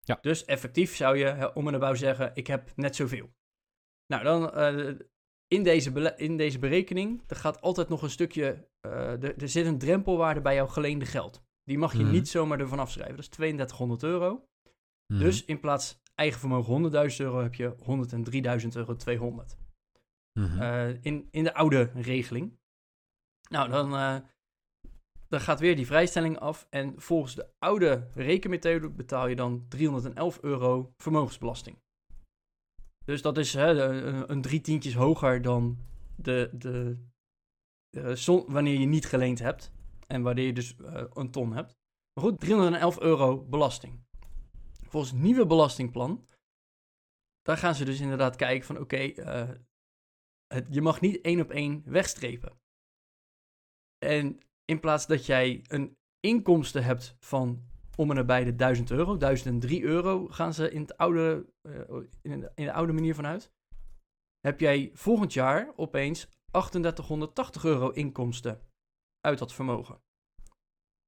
[0.00, 0.18] Ja.
[0.20, 3.30] Dus effectief zou je hè, om en nabij zeggen, ik heb net zoveel.
[4.06, 4.42] Nou, dan
[5.48, 9.66] in, deze in deze berekening, er gaat altijd nog een stukje, eh, er, er zit
[9.66, 11.42] een drempelwaarde bij jouw geleende geld.
[11.64, 12.12] Die mag je Mhm.
[12.12, 13.14] niet zomaar ervan afschrijven.
[13.16, 14.48] Dat is 3200 euro.
[15.12, 15.20] Mhm.
[15.20, 19.56] Dus in plaats eigen vermogen 100.000 euro heb je 103.000 euro 200.
[20.32, 20.60] Mhm.
[20.60, 22.58] Eh, in, in de oude regeling.
[23.50, 24.16] Nou, dan, eh,
[25.28, 26.66] dan gaat weer die vrijstelling af.
[26.70, 31.78] En volgens de oude rekenmethode betaal je dan 311 euro vermogensbelasting.
[33.06, 35.78] Dus dat is hè, de- een, drie tientjes hoger dan
[36.16, 36.96] de, de,
[37.90, 39.72] eh, som- wanneer je niet geleend hebt.
[40.06, 41.76] En wanneer je dus eh, een ton hebt.
[42.12, 44.04] Maar goed, 311 euro belasting.
[44.88, 46.26] Volgens het nieuwe belastingplan,
[47.42, 49.50] daar gaan ze dus inderdaad kijken van oké, eh,
[50.70, 52.60] je mag niet één op één wegstrepen.
[53.98, 57.64] En in plaats dat jij een inkomsten hebt van
[57.96, 61.72] om en nabij de 1000 euro, 1003 euro gaan ze in, het oude, eh,
[62.22, 63.52] in, de, in de oude manier vanuit,
[64.40, 68.60] heb jij volgend jaar opeens 3880 euro inkomsten
[69.20, 70.00] uit dat vermogen.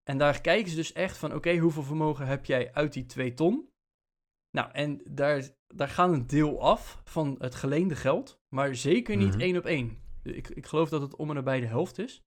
[0.02, 3.34] En daar kijken ze dus echt van, oké, hoeveel vermogen heb jij uit die 2
[3.34, 3.68] ton?
[4.50, 9.32] Nou, en daar, daar gaan een deel af van het geleende geld, maar zeker niet
[9.32, 9.40] Mhm.
[9.40, 10.02] één op één.
[10.22, 12.22] Ik, ik geloof dat het om en nabij de helft is.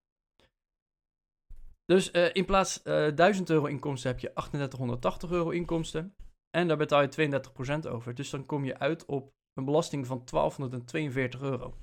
[1.92, 6.16] Dus eh, in plaats eh 1000 euro inkomsten heb je 3880 euro inkomsten.
[6.50, 7.42] En daar betaal je
[7.86, 8.16] 32% over.
[8.16, 11.78] Dus dan kom je uit op een belasting van 1242 euro.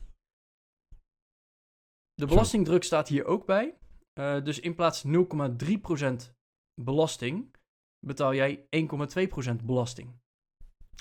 [2.15, 3.79] De belastingdruk staat hier ook bij.
[4.13, 6.33] Eh, dus in plaats 0,3%
[6.81, 7.55] belasting
[8.07, 10.21] betaal jij 1,2% belasting.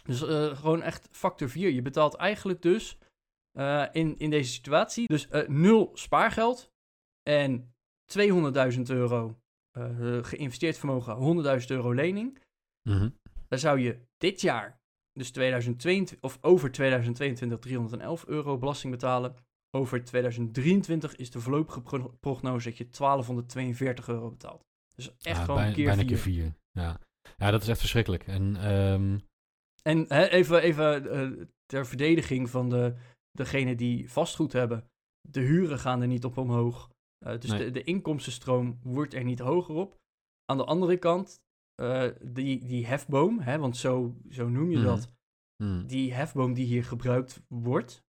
[0.03, 0.21] Dus
[0.57, 1.69] gewoon echt factor 4.
[1.69, 2.97] Je betaalt eigenlijk dus
[3.91, 6.71] in, in deze situatie dus nul spaargeld
[7.29, 7.75] en
[8.75, 9.39] 200.000 euro
[9.71, 11.15] eh, geïnvesteerd vermogen,
[11.61, 12.39] 100.000 euro lening.
[12.89, 13.09] Mhm.
[13.47, 14.79] Dan zou je dit jaar,
[15.13, 19.35] dus 2022, of over 2022, 311 euro belasting betalen.
[19.71, 24.65] Over 2023 is de voorlopige pro- prognose dat je 1242 euro betaalt.
[24.95, 26.09] Dus echt Ja, gewoon bij- keer bijna vier.
[26.09, 26.53] keer vier.
[26.71, 26.99] Ja.
[27.37, 28.27] ja, dat is echt verschrikkelijk.
[28.27, 29.17] En ehm,
[29.81, 32.95] En hè, even, even eh, ter verdediging van de,
[33.31, 34.89] degene die vastgoed hebben.
[35.21, 36.89] De huren gaan er niet op omhoog.
[37.25, 37.60] Eh, dus Nee.
[37.63, 39.97] de, de inkomstenstroom wordt er niet hoger op.
[40.45, 41.41] Aan de andere kant,
[41.75, 44.86] eh, die, die hefboom, hè, want zo, zo noem je Mhm.
[44.86, 45.08] dat.
[45.63, 45.88] hmm.
[45.88, 48.06] Die hefboom die hier gebruikt wordt,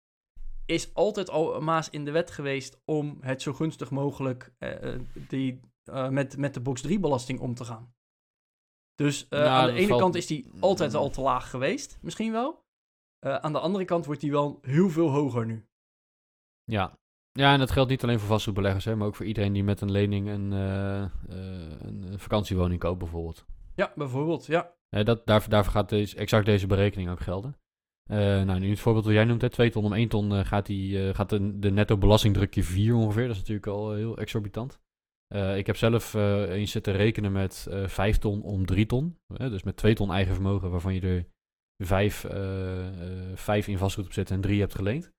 [0.66, 5.00] is altijd al een maas in de wet geweest om het zo gunstig mogelijk eh,
[5.30, 5.60] die,
[6.10, 7.96] met, met de box 3 belasting om te gaan.
[8.96, 12.32] Dus Nou, aan de ene valt- kant is die altijd al te laag geweest, misschien
[12.32, 12.66] wel.
[13.20, 15.66] Aan de andere kant wordt die wel heel veel hoger nu.
[16.64, 16.98] Ja.
[17.38, 19.82] Ja, en dat geldt niet alleen voor vastgoedbeleggers, hè, maar ook voor iedereen die met
[19.82, 21.10] een lening een, eh, eh,
[21.80, 23.46] een, vakantiewoning koopt bijvoorbeeld.
[23.76, 24.72] Ja, bijvoorbeeld, ja.
[24.90, 27.56] Eh, dat, daarvoor, daarvoor gaat deze, exact deze berekening ook gelden.
[28.10, 31.14] Nou, nu het voorbeeld wat jij noemt, hè, 2 ton om 1 ton, gaat, die,
[31.14, 33.28] gaat de, de netto belastingdruk keer 4 ongeveer.
[33.28, 34.80] Dat is natuurlijk al heel exorbitant.
[35.56, 39.18] Ik heb zelf eens zitten rekenen met eh 5 ton om 3 ton.
[39.28, 41.26] Dus met 2 ton eigen vermogen, waarvan je er
[41.78, 45.12] 5, eh, eh, 5 in vastgoed op zet en 3 hebt geleend.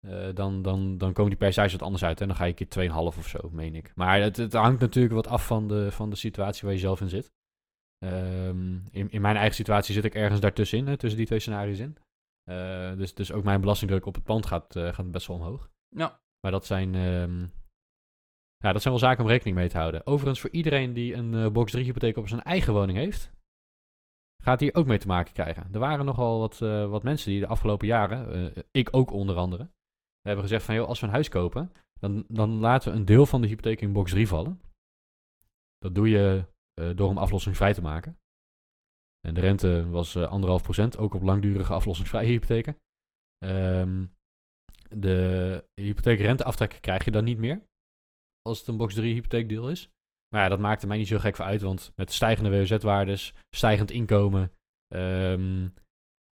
[0.00, 2.20] Eh, dan, dan, dan komen die percentages wat anders uit.
[2.20, 3.92] En dan ga je keer 2,5 of zo, meen ik.
[3.94, 7.00] Maar het, het hangt natuurlijk wat af van de, van de situatie waar je zelf
[7.00, 7.32] in zit.
[7.98, 11.78] Ehm, in, in mijn eigen situatie zit ik ergens daartussenin, hè, tussen die twee scenario's
[11.78, 11.96] in.
[12.44, 15.70] Eh, dus, dus ook mijn belastingdruk op het pand gaat, eh, gaat best wel omhoog.
[15.88, 17.40] Ja, Maar dat zijn, ehm,
[18.56, 20.06] ja, dat zijn wel zaken om rekening mee te houden.
[20.06, 23.32] Overigens, voor iedereen die een box 3 hypotheek op zijn eigen woning heeft,
[24.42, 25.68] gaat hier ook mee te maken krijgen.
[25.72, 29.68] Er waren nogal wat, wat mensen die de afgelopen jaren, ik ook onder andere,
[30.26, 33.26] hebben gezegd van, joh, als we een huis kopen, dan, dan laten we een deel
[33.26, 34.60] van de hypotheek in box 3 vallen.
[35.78, 38.18] Dat doe je eh, door hem aflossingsvrij te maken.
[39.20, 42.76] En de rente was eh, anderhalf procent, ook op langdurige aflossingsvrije hypotheken.
[43.38, 44.06] Ehm,
[44.88, 47.62] de hypotheekrenteaftrek krijg je dan niet meer.
[48.42, 49.90] Als het een box 3 hypotheekdeel is.
[50.28, 51.62] Maar ja, dat maakte mij niet zo gek voor uit.
[51.62, 54.52] Want met stijgende WOZ-waardes, stijgend inkomen.
[54.88, 55.68] Ehm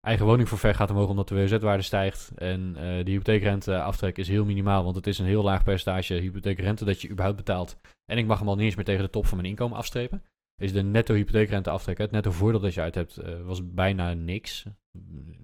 [0.04, 2.32] eigen woningforfait gaat omhoog omdat de WZ-waarde stijgt.
[2.34, 6.84] En eh, de hypotheekrenteaftrek is heel minimaal, want het is een heel laag percentage hypotheekrente
[6.84, 7.80] dat je überhaupt betaalt.
[8.04, 10.22] En ik mag hem al niet eens meer tegen de top van mijn inkomen afstrepen.
[10.56, 14.64] Is de netto hypotheekrenteaftrek, het netto voordeel dat je uit hebt, eh, was bijna niks.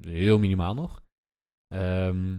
[0.01, 1.03] Heel minimaal nog.
[1.75, 2.39] Ehm,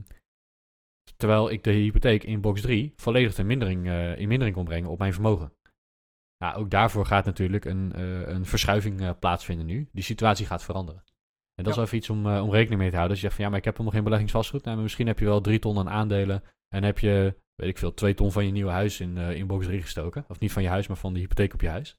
[1.15, 4.89] terwijl ik de hypotheek in box 3 volledig in mindering, eh, in mindering kon brengen
[4.89, 5.53] op mijn vermogen.
[6.37, 7.99] Nou, ook daarvoor gaat natuurlijk een,
[8.33, 9.89] een verschuiving plaatsvinden nu.
[9.91, 11.03] Die situatie gaat veranderen.
[11.61, 11.81] En dat Ja.
[11.83, 13.09] is wel even iets om, eh, om rekening mee te houden.
[13.15, 14.63] Als je zegt van ja, maar ik heb helemaal geen beleggingsvastgoed.
[14.63, 16.43] Nou, maar misschien heb je wel drie ton aan aandelen.
[16.75, 19.47] En heb je, weet ik veel, twee ton van je nieuwe huis in, eh, in
[19.47, 20.25] box 3 gestoken.
[20.27, 21.95] Of niet van je huis, maar van de hypotheek op je huis.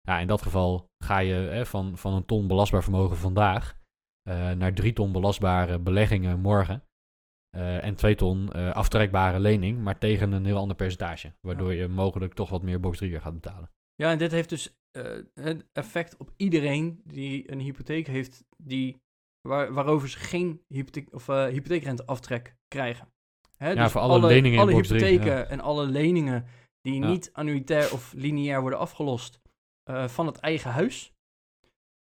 [0.00, 3.76] Ja, in dat geval ga je hè, van, van een ton belastbaar vermogen vandaag
[4.22, 6.82] eh, naar drie ton belastbare beleggingen morgen.
[7.56, 11.32] Eh, en twee ton eh, aftrekbare lening, maar tegen een heel ander percentage.
[11.40, 13.70] Waardoor je mogelijk toch wat meer box 3 gaat betalen.
[13.94, 14.74] Ja, en dit heeft dus eh,
[15.34, 19.00] het effect op iedereen die een hypotheek heeft die,
[19.48, 23.12] waar, waarover ze geen hypotheek, of, eh, hypotheekrenteaftrek krijgen.
[23.56, 25.44] Hè, Ja, voor alle leningen in alle box drie, hypotheken ja.
[25.44, 26.46] en alle leningen
[26.80, 27.08] die Ja.
[27.08, 29.40] niet annuitair of lineair worden afgelost
[29.82, 31.12] eh, van het eigen huis.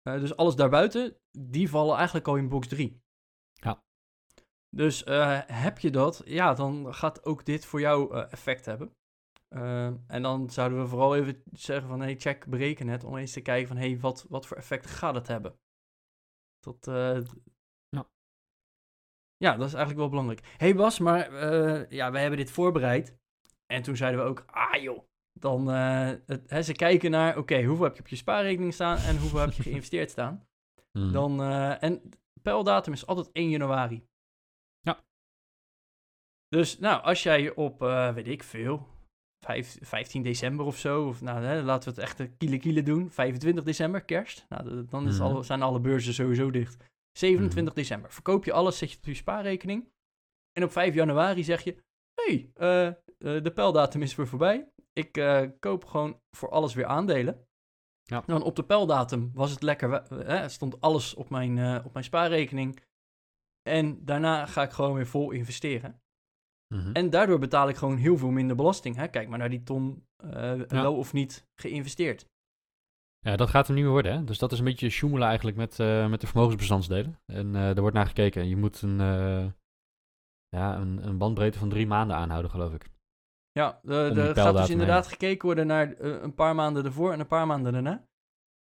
[0.02, 3.02] Eh, dus alles daarbuiten, die vallen eigenlijk al in box 3.
[3.54, 3.84] Ja.
[4.76, 8.95] Dus eh, heb je dat, ja, dan gaat ook dit voor jou eh, effect hebben.
[9.48, 13.32] Eh, en dan zouden we vooral even zeggen van, hey, check, bereken het, om eens
[13.32, 15.60] te kijken van, hey, wat, wat voor effect gaat het hebben?
[16.66, 17.22] Dat, eh,
[17.90, 18.10] Ja.
[19.38, 20.56] ja, dat is eigenlijk wel belangrijk.
[20.58, 23.18] hey Bas, maar eh, ja, wij hebben dit voorbereid.
[23.66, 25.04] En toen zeiden we ook, ah joh,
[25.34, 28.98] dan, eh, het, hè, ze kijken naar, oké, hoeveel heb je op je spaarrekening staan
[28.98, 30.48] en hoeveel heb je geïnvesteerd staan?
[30.92, 31.12] Hmm.
[31.12, 31.44] Dan,
[31.80, 32.10] en
[32.42, 34.08] pijldatum is altijd 1 januari.
[34.80, 35.04] Ja.
[36.48, 37.80] Dus nou, als jij op,
[38.14, 38.88] weet ik veel,
[39.46, 43.12] vijf- 15 december of zo, of nou, hè, laten we het echt kiele kiele doen,
[43.12, 45.24] 25 december, kerst, nou, dan is Mhm.
[45.24, 46.84] alle, zijn alle beurzen sowieso dicht.
[47.18, 49.92] 27 december, verkoop je alles, zet je op je spaarrekening.
[50.52, 51.76] En op 5 januari zeg je,
[52.14, 52.88] hé, hey, eh,
[53.38, 54.70] eh, de pijldatum is weer voorbij.
[54.94, 57.48] Ik eh, koop gewoon voor alles weer aandelen.
[58.04, 58.24] Ja.
[58.26, 61.94] Dan op de pijldatum was het lekker, eh, hè, stond alles op mijn, eh, op
[61.94, 62.80] mijn spaarrekening.
[63.70, 66.02] En daarna ga ik gewoon weer vol investeren.
[66.67, 66.91] Mhm.
[66.91, 68.95] En daardoor betaal ik gewoon heel veel minder belasting.
[68.95, 69.08] Hè?
[69.08, 72.28] Kijk maar naar die ton eh, wel of niet geïnvesteerd.
[73.19, 74.13] Ja, dat gaat hem niet meer worden.
[74.13, 74.23] Hè?
[74.23, 77.19] Dus dat is een beetje sjoemelen eigenlijk met, eh, met de vermogensbestandsdelen.
[77.25, 78.47] En eh er wordt naar gekeken.
[78.47, 78.97] Je moet een,
[80.47, 82.89] ja, een, een bandbreedte van drie maanden aanhouden, geloof ik.
[83.51, 85.12] Ja, er gaat dus inderdaad heen.
[85.12, 88.08] gekeken worden naar een paar maanden ervoor en een paar maanden daarna.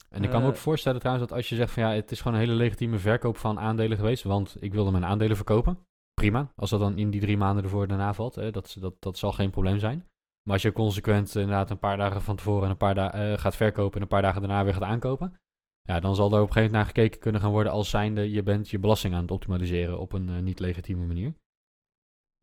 [0.10, 2.21] En ik kan me ook voorstellen trouwens dat als je zegt van ja, het is
[2.21, 5.88] gewoon een hele legitieme verkoop van aandelen geweest, want ik wilde mijn aandelen verkopen.
[6.20, 9.18] Prima, als dat dan in die drie maanden ervoor daarna valt, hè, dat, dat, dat
[9.18, 10.08] zal geen probleem zijn.
[10.44, 13.56] Maar als je consequent inderdaad een paar dagen van tevoren en een paar dagen gaat
[13.56, 15.40] verkopen en een paar dagen daarna weer gaat aankopen,
[15.82, 18.32] ja, dan zal er op een gegeven moment naar gekeken kunnen gaan worden als zijnde
[18.32, 21.34] je bent je belasting aan het optimaliseren op een eh, niet legitieme manier.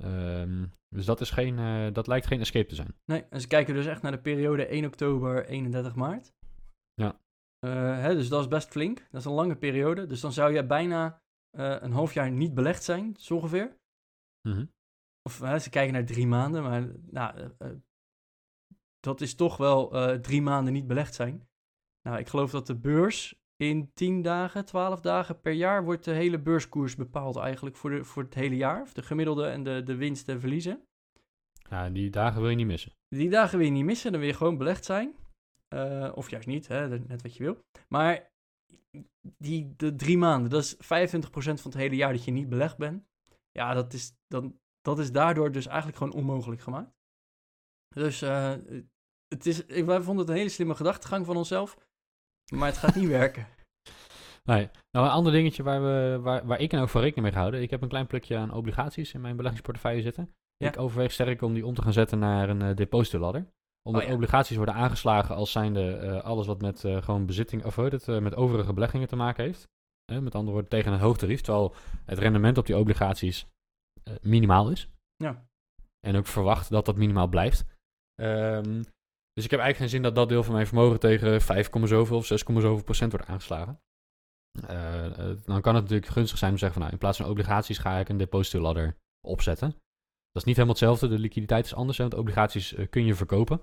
[0.03, 2.95] Ehm, dus dat, is geen, eh, dat lijkt geen escape te zijn.
[3.05, 6.33] Nee, en ze kijken dus echt naar de periode 1 oktober, 31 maart.
[6.95, 7.21] Ja.
[7.59, 9.07] Eh, hè, dus dat is best flink.
[9.11, 10.07] Dat is een lange periode.
[10.07, 11.21] Dus dan zou je bijna
[11.57, 13.77] eh, een half jaar niet belegd zijn, zo ongeveer.
[14.49, 14.65] Mhm.
[15.23, 17.77] Of hè, ze kijken naar drie maanden, maar nou, eh, eh,
[19.01, 21.49] dat is toch wel eh, drie maanden niet belegd zijn.
[22.03, 26.11] Nou, ik geloof dat de beurs in 10 dagen, 12 dagen per jaar wordt de
[26.11, 28.83] hele beurskoers bepaald eigenlijk voor, de, voor het hele jaar.
[28.83, 30.87] Of de gemiddelde en de, de winsten en verliezen.
[31.71, 32.93] Ja, die dagen wil je niet missen.
[33.09, 35.15] Die dagen wil je niet missen, dan wil je gewoon belegd zijn.
[35.69, 37.59] Eh, of juist niet, hè, net wat je wil.
[37.89, 38.31] Maar
[39.39, 40.79] die de drie maanden, dat is 25%
[41.39, 43.05] van het hele jaar dat je niet belegd bent.
[43.51, 46.95] Ja, dat is, dan, dat is daardoor dus eigenlijk gewoon onmogelijk gemaakt.
[47.95, 48.55] Dus eh,
[49.29, 51.77] het is, ik, wij vonden het een hele slimme gedachtegang van onszelf.
[52.55, 53.47] Maar het gaat niet werken.
[54.45, 54.71] Nee.
[54.91, 57.63] Nou, een ander dingetje waar, we, waar, waar ik en ook voor rekening mee gehouden.
[57.63, 60.35] Ik heb een klein plukje aan obligaties in mijn beleggingsportefeuille zitten.
[60.57, 60.69] Ja.
[60.69, 63.47] Ik overweeg sterk om die om te gaan zetten naar een uh, depositoladder.
[63.87, 64.15] Omdat Oh ja.
[64.15, 68.19] obligaties worden aangeslagen als zijnde eh, alles wat met eh, gewoon bezitting, of het, eh,
[68.19, 69.69] met overige beleggingen te maken heeft.
[70.13, 71.41] Met andere woorden, tegen een hoog tarief.
[71.41, 73.47] Terwijl het rendement op die obligaties
[74.21, 74.89] minimaal is.
[75.17, 75.47] Ja.
[76.07, 77.65] En ook verwacht dat dat minimaal blijft.
[78.15, 78.83] Ehm,
[79.33, 82.17] dus ik heb eigenlijk geen zin dat dat deel van mijn vermogen tegen 5, zoveel
[82.17, 83.81] of 6, zoveel procent wordt aangeslagen.
[84.71, 87.29] Uh, dan kan het natuurlijk gunstig zijn om te zeggen van nou, in plaats van
[87.29, 89.69] obligaties ga ik een depositoladder opzetten.
[89.69, 91.09] Dat is niet helemaal hetzelfde.
[91.09, 91.99] De liquiditeit is anders.
[91.99, 93.61] Hè, want obligaties uh, kun je verkopen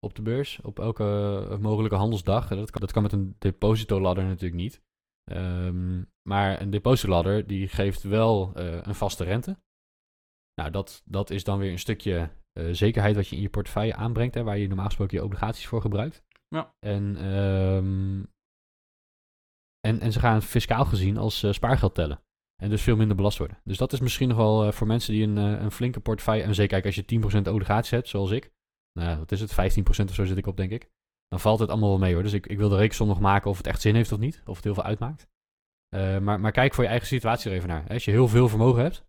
[0.00, 2.48] op de beurs op elke uh, mogelijke handelsdag.
[2.48, 4.82] Dat kan, dat kan met een depositoladder natuurlijk niet.
[5.32, 9.58] Um, maar een depositoladder die geeft wel uh, een vaste rente.
[10.54, 13.94] Nou, dat, dat is dan weer een stukje uh, zekerheid wat je in je portefeuille
[13.94, 16.22] aanbrengt, hè, waar je normaal gesproken je obligaties voor gebruikt.
[16.48, 16.74] Ja.
[16.78, 18.28] En um,
[19.80, 22.22] En, en ze gaan fiscaal gezien als eh, spaargeld tellen.
[22.62, 23.58] En dus veel minder belast worden.
[23.64, 26.42] Dus dat is misschien nog wel eh, voor mensen die een, eh, een flinke portefeuille...
[26.42, 27.04] En zeker kijk, als je
[27.46, 28.50] 10% obligaties hebt, zoals ik.
[28.92, 29.52] Nou, wat is het?
[29.52, 29.54] 15%
[30.08, 30.90] of zo zit ik op, denk ik.
[31.28, 32.22] Dan valt het allemaal wel mee hoor.
[32.22, 34.42] Dus ik, ik wil de rekensom nog maken of het echt zin heeft of niet.
[34.46, 35.28] Of het heel veel uitmaakt.
[35.88, 37.88] Eh, maar, maar kijk voor je eigen situatie er even naar.
[37.88, 39.08] Als je heel veel vermogen hebt...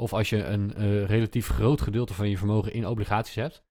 [0.00, 3.62] Of als je een eh, relatief groot gedeelte van je vermogen in obligaties hebt...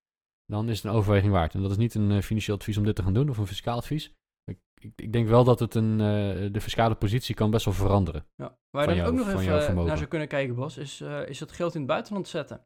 [0.45, 1.53] Dan is het een overweging waard.
[1.53, 3.29] En dat is niet een eh, financieel advies om dit te gaan doen.
[3.29, 4.13] Of een fiscaal advies.
[4.43, 5.97] Ik, ik, ik denk wel dat het een,
[6.51, 8.25] de fiscale positie kan best wel veranderen.
[8.35, 8.57] Ja.
[8.69, 11.73] Waar je dan ook nog even naar zou kunnen kijken, Bas, is, is het geld
[11.73, 12.65] in het buitenland zetten.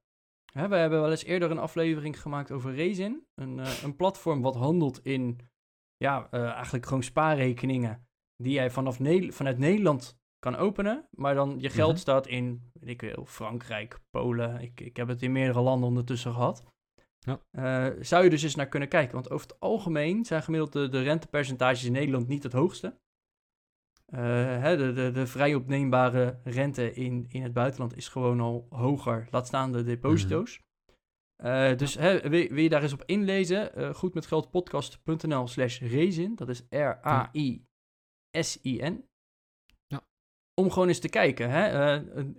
[0.60, 3.26] Hè, we hebben wel eens eerder een aflevering gemaakt over Raisin.
[3.36, 5.40] Een, eh, een platform wat handelt in,
[5.98, 8.08] ja, eh, eigenlijk gewoon spaarrekeningen.
[8.44, 11.08] Die jij vanaf Ne- vanuit Nederland kan openen.
[11.12, 12.00] Maar dan je geld Mhm.
[12.00, 14.62] staat in, weet ik veel, Frankrijk, Polen.
[14.62, 16.66] Ik, ik heb het in meerdere landen ondertussen gehad.
[17.20, 17.40] Ja.
[17.52, 19.14] Eh, zou je dus eens naar kunnen kijken.
[19.14, 23.00] Want over het algemeen zijn gemiddeld de, de rentepercentages in Nederland niet het hoogste.
[24.06, 24.20] Eh,
[24.62, 29.28] hè, de, de, de vrij opneembare rente in, in het buitenland is gewoon al hoger,
[29.32, 30.64] laat staan de deposito's.
[31.36, 33.76] Eh, dus hè, wil, wil je daar eens op inlezen?
[33.76, 37.64] Eh goedmetgeldpodcast.nl slash Raisin, dat is R-A-I-S-I-N.
[40.62, 41.50] Om gewoon eens te kijken.
[41.50, 41.94] Hè?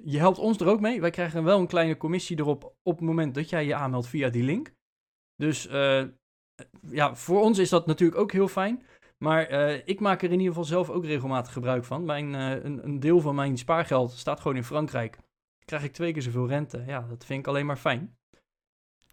[0.04, 1.00] Je helpt ons er ook mee.
[1.00, 4.28] Wij krijgen wel een kleine commissie erop op het moment dat jij je aanmeldt via
[4.28, 4.74] die link.
[5.36, 6.04] Dus eh,
[6.90, 8.86] ja, voor ons is dat natuurlijk ook heel fijn.
[9.18, 12.04] Maar eh, ik maak er in ieder geval zelf ook regelmatig gebruik van.
[12.04, 15.18] Mijn, eh, een, een deel van mijn spaargeld staat gewoon in Frankrijk.
[15.64, 16.84] Krijg ik twee keer zoveel rente.
[16.86, 18.16] Ja, dat vind ik alleen maar fijn.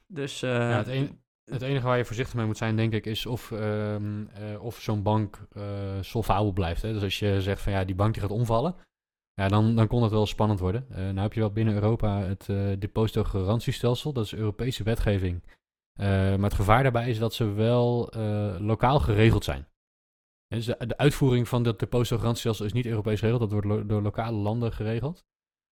[0.08, 0.84] Dus eh, Ja,
[1.44, 4.80] het, enige waar je voorzichtig mee moet zijn, denk ik, is of, ehm, eh, of
[4.80, 5.48] zo'n bank
[6.02, 6.82] solvabel blijft.
[6.82, 6.94] Hè?
[6.94, 8.76] Dus als je zegt van ja, die bank die gaat omvallen,
[9.34, 10.86] ja, dan, dan kon het wel spannend worden.
[10.90, 15.44] Eh nou heb je wel binnen Europa het eh depositogarantiestelsel, dat is Europese wetgeving.
[15.96, 18.14] Maar het gevaar daarbij is dat ze wel
[18.60, 19.68] lokaal geregeld zijn.
[20.54, 24.02] Dus de, de uitvoering van dat depositogarantiestelsel is niet Europees geregeld, dat wordt lo- door
[24.02, 25.24] lokale landen geregeld.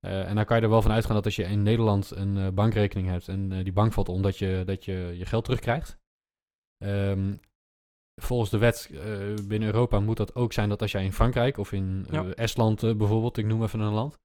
[0.06, 2.36] Eh, en daar kan je er wel van uitgaan dat als je in Nederland een
[2.36, 5.44] eh, bankrekening hebt en eh, die bank valt om, dat je, dat je je geld
[5.44, 5.98] terugkrijgt.
[6.84, 7.34] Ehm,
[8.22, 8.90] volgens de wet
[9.48, 12.24] binnen Europa moet dat ook zijn dat als jij in Frankrijk of in Ja.
[12.34, 14.18] Estland bijvoorbeeld, ik noem even een land,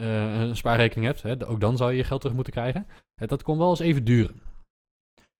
[0.00, 2.86] een spaarrekening hebt, hè, ook dan zou je je geld terug moeten krijgen.
[3.14, 4.40] Dat kon wel eens even duren.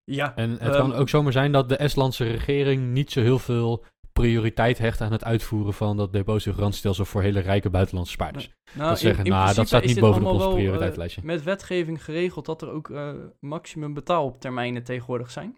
[0.05, 3.39] ja, En het Ehm, kan ook zomaar zijn dat de Estlandse regering niet zo heel
[3.39, 3.85] veel
[4.21, 8.51] prioriteit hecht aan het uitvoeren van dat depositogarantiestelsel voor hele rijke buitenlandse spaarders.
[8.73, 11.21] nou, dat zeggen, nou, dat staat niet bovenop ons wel, eh, prioriteitslijstje.
[11.25, 15.57] met wetgeving geregeld dat er ook eh, maximum betaaltermijnen tegenwoordig zijn.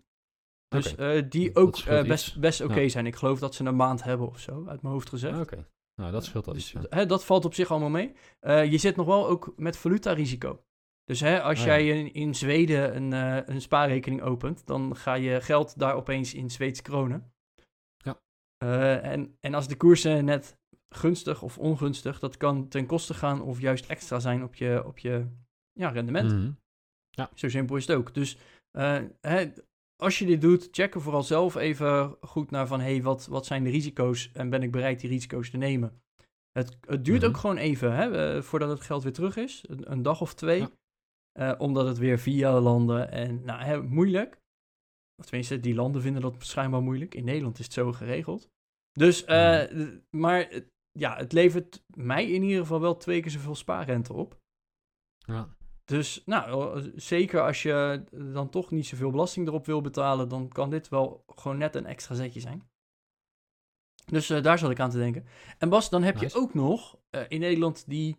[0.68, 3.06] Dus eh, die ook best, best oké zijn.
[3.06, 5.40] Ik geloof dat ze een maand hebben of zo, uit mijn hoofd gezegd.
[5.40, 5.66] Oké,
[6.00, 6.86] nou dat scheelt al Dus, iets.
[6.90, 8.12] hè, dat valt op zich allemaal mee.
[8.70, 10.62] Je zit nog wel ook met valutarisico.
[11.04, 11.80] Dus hè, als Ah, ja.
[11.80, 13.12] jij in, in Zweden een,
[13.52, 17.32] een spaarrekening opent, dan ga je geld daar opeens in Zweedse kronen.
[18.58, 19.00] Ja.
[19.02, 23.42] Eh, en, en als de koersen net gunstig of ongunstig, dat kan ten koste gaan
[23.42, 25.26] of juist extra zijn op je, op je
[25.72, 26.32] ja, rendement.
[26.32, 26.50] Mhm.
[27.34, 28.14] Zo simpel is het ook.
[28.14, 28.38] Dus
[28.70, 29.52] eh, hè,
[29.96, 32.80] als je dit doet, check er vooral zelf even goed naar van...
[32.80, 36.02] hey, wat, wat zijn de risico's en ben ik bereid die risico's te nemen?
[36.52, 37.30] Het, het duurt Mhm.
[37.30, 39.64] ook gewoon even hè, voordat het geld weer terug is.
[39.68, 40.60] Een, een dag of twee.
[40.60, 40.70] Ja.
[41.32, 44.40] Eh, omdat het weer via landen en nou, hè, moeilijk.
[45.18, 47.14] Of tenminste, die landen vinden dat schijnbaar moeilijk.
[47.14, 48.50] In Nederland is het zo geregeld.
[48.92, 49.64] Dus, eh,
[50.10, 54.40] maar eh, ja, het levert mij in ieder geval wel twee keer zoveel spaarrente op.
[55.18, 55.56] Ja.
[55.84, 60.48] Dus nou, eh, zeker als je dan toch niet zoveel belasting erop wil betalen, dan
[60.48, 62.68] kan dit wel gewoon net een extra zetje zijn.
[64.04, 65.26] Dus eh, daar zat ik aan te denken.
[65.58, 68.16] En Bas, dan heb je ook nog in Nederland die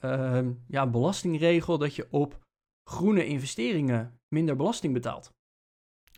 [0.00, 2.40] ehm, ja, belastingregel dat je op
[2.90, 5.32] groene investeringen minder belasting betaalt.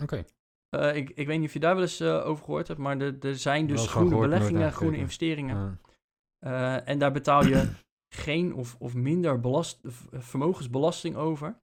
[0.03, 0.25] Oké.
[0.69, 3.01] Eh, ik, ik weet niet of je daar wel eens eh, over gehoord hebt, maar
[3.01, 5.81] er, er zijn dus groene gehoord, beleggingen, groene investeringen.
[6.39, 7.69] Eh, en daar betaal je
[8.15, 9.81] geen of, of minder belast,
[10.13, 11.61] vermogensbelasting over.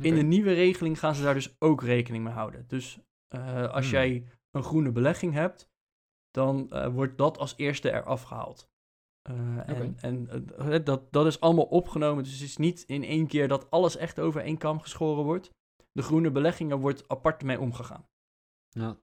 [0.00, 2.64] In de nieuwe regeling gaan ze daar dus ook rekening mee houden.
[2.68, 2.98] Dus
[3.70, 3.94] als Hmm.
[3.94, 5.68] jij een groene belegging hebt,
[6.30, 8.68] dan wordt dat als eerste eraf gehaald.
[9.28, 9.94] Eh, En, Oké.
[10.00, 12.24] en dat, dat is allemaal opgenomen.
[12.24, 15.50] Dus het is niet in één keer dat alles echt over één kam geschoren wordt.
[15.94, 18.06] De groene beleggingen wordt apart mee omgegaan.
[18.68, 18.96] Ja.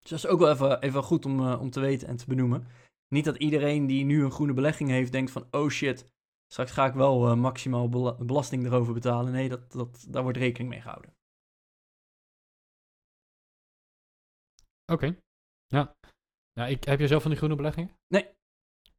[0.00, 2.26] Dus dat is ook wel even, even goed om, eh, om te weten en te
[2.26, 2.66] benoemen.
[3.08, 5.46] Niet dat iedereen die nu een groene belegging heeft denkt van...
[5.50, 6.12] oh shit,
[6.52, 9.32] straks ga ik wel eh, maximaal bela- belasting erover betalen.
[9.32, 11.14] Nee, dat, dat, daar wordt rekening mee gehouden.
[14.92, 15.16] Oké.
[15.66, 15.96] Ja.
[16.52, 17.90] ja ik, heb je zelf van die groene beleggingen?
[18.06, 18.28] Nee.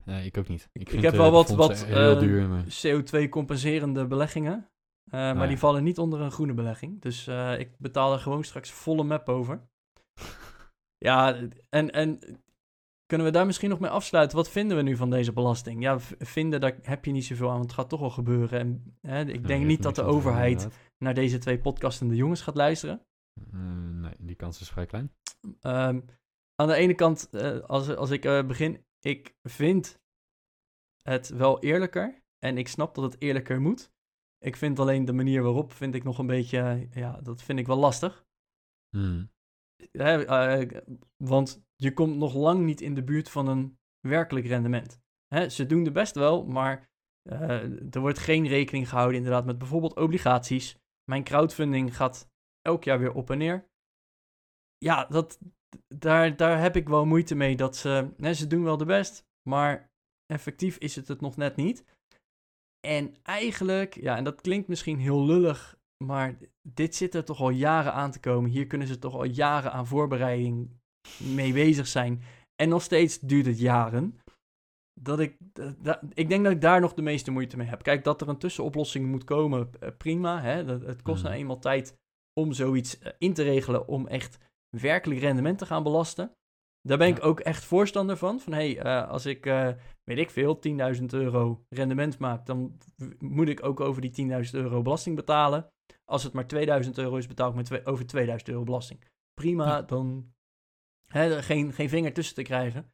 [0.05, 0.69] Nee, ik ook niet.
[0.71, 2.47] Ik, ik vind, heb eh, wel wat- wat, heel eh, duur.
[2.47, 2.63] Maar...
[2.63, 4.69] CO2-compenserende beleggingen.
[5.05, 5.47] Eh, maar ja.
[5.47, 7.01] die vallen niet onder een groene belegging.
[7.01, 9.67] Dus eh, ik betaal er gewoon straks volle map over.
[11.07, 11.35] ja,
[11.69, 12.19] en, en
[13.05, 14.37] kunnen we daar misschien nog mee afsluiten?
[14.37, 15.81] Wat vinden we nu van deze belasting?
[15.81, 18.59] Ja, vinden, daar heb je niet zoveel aan, want het gaat toch wel gebeuren.
[18.59, 22.41] En hè, ik Ja, denk niet dat de doen, overheid naar deze twee podcastende jongens
[22.41, 23.05] gaat luisteren.
[23.51, 23.59] Eh,
[23.91, 25.11] nee, die kans is vrij klein.
[25.59, 26.01] Ehm,
[26.55, 29.99] aan de ene kant, eh, als, als ik begin, ik vind
[31.01, 32.23] het wel eerlijker.
[32.39, 33.93] En ik snap dat het eerlijker moet.
[34.37, 37.67] Ik vind alleen de manier waarop, vind ik nog een beetje, ja, dat vind ik
[37.67, 38.25] wel lastig.
[38.89, 39.29] Hmm.
[39.91, 40.61] Eh,
[41.23, 45.03] want je komt nog lang niet in de buurt van een werkelijk rendement.
[45.47, 46.89] Ze doen de best wel, maar
[47.29, 50.77] eh, er wordt geen rekening gehouden inderdaad met bijvoorbeeld obligaties.
[51.03, 52.29] Mijn crowdfunding gaat
[52.61, 53.67] elk jaar weer op en neer.
[54.77, 55.39] Ja, dat,
[55.87, 57.55] daar, daar heb ik wel moeite mee.
[57.55, 59.91] Dat ze, hè, ze doen wel de best, maar
[60.25, 61.94] effectief is het het nog net niet.
[62.85, 67.49] En eigenlijk, ja, en dat klinkt misschien heel lullig, maar dit zit er toch al
[67.49, 68.49] jaren aan te komen.
[68.49, 70.69] Hier kunnen ze toch al jaren aan voorbereiding
[71.19, 72.21] mee bezig zijn.
[72.55, 74.19] En nog steeds duurt het jaren.
[75.01, 75.37] Dat ik,
[76.13, 77.83] ik denk dat ik daar nog de meeste moeite mee heb.
[77.83, 80.41] Kijk, dat er een tussenoplossing moet komen, eh, prima.
[80.41, 80.65] Hè?
[80.65, 81.27] Dat, het kost Mhm.
[81.27, 81.97] nou eenmaal tijd
[82.39, 84.37] om zoiets eh, in te regelen, om echt
[84.77, 86.31] werkelijk rendement te gaan belasten.
[86.87, 87.23] Daar ben ik Ja.
[87.23, 88.39] ook echt voorstander van.
[88.39, 89.71] Van hé, hey, eh, als ik, eh,
[90.03, 92.77] weet ik veel, 10.000 euro rendement maak, dan
[93.19, 95.69] moet ik ook over die 10.000 euro belasting betalen.
[96.05, 99.03] Als het maar 2000 euro is, betaal ik met over 2000 euro belasting.
[99.33, 99.81] Prima, Ja.
[99.81, 100.33] dan
[101.07, 102.93] hè, geen, geen vinger tussen te krijgen.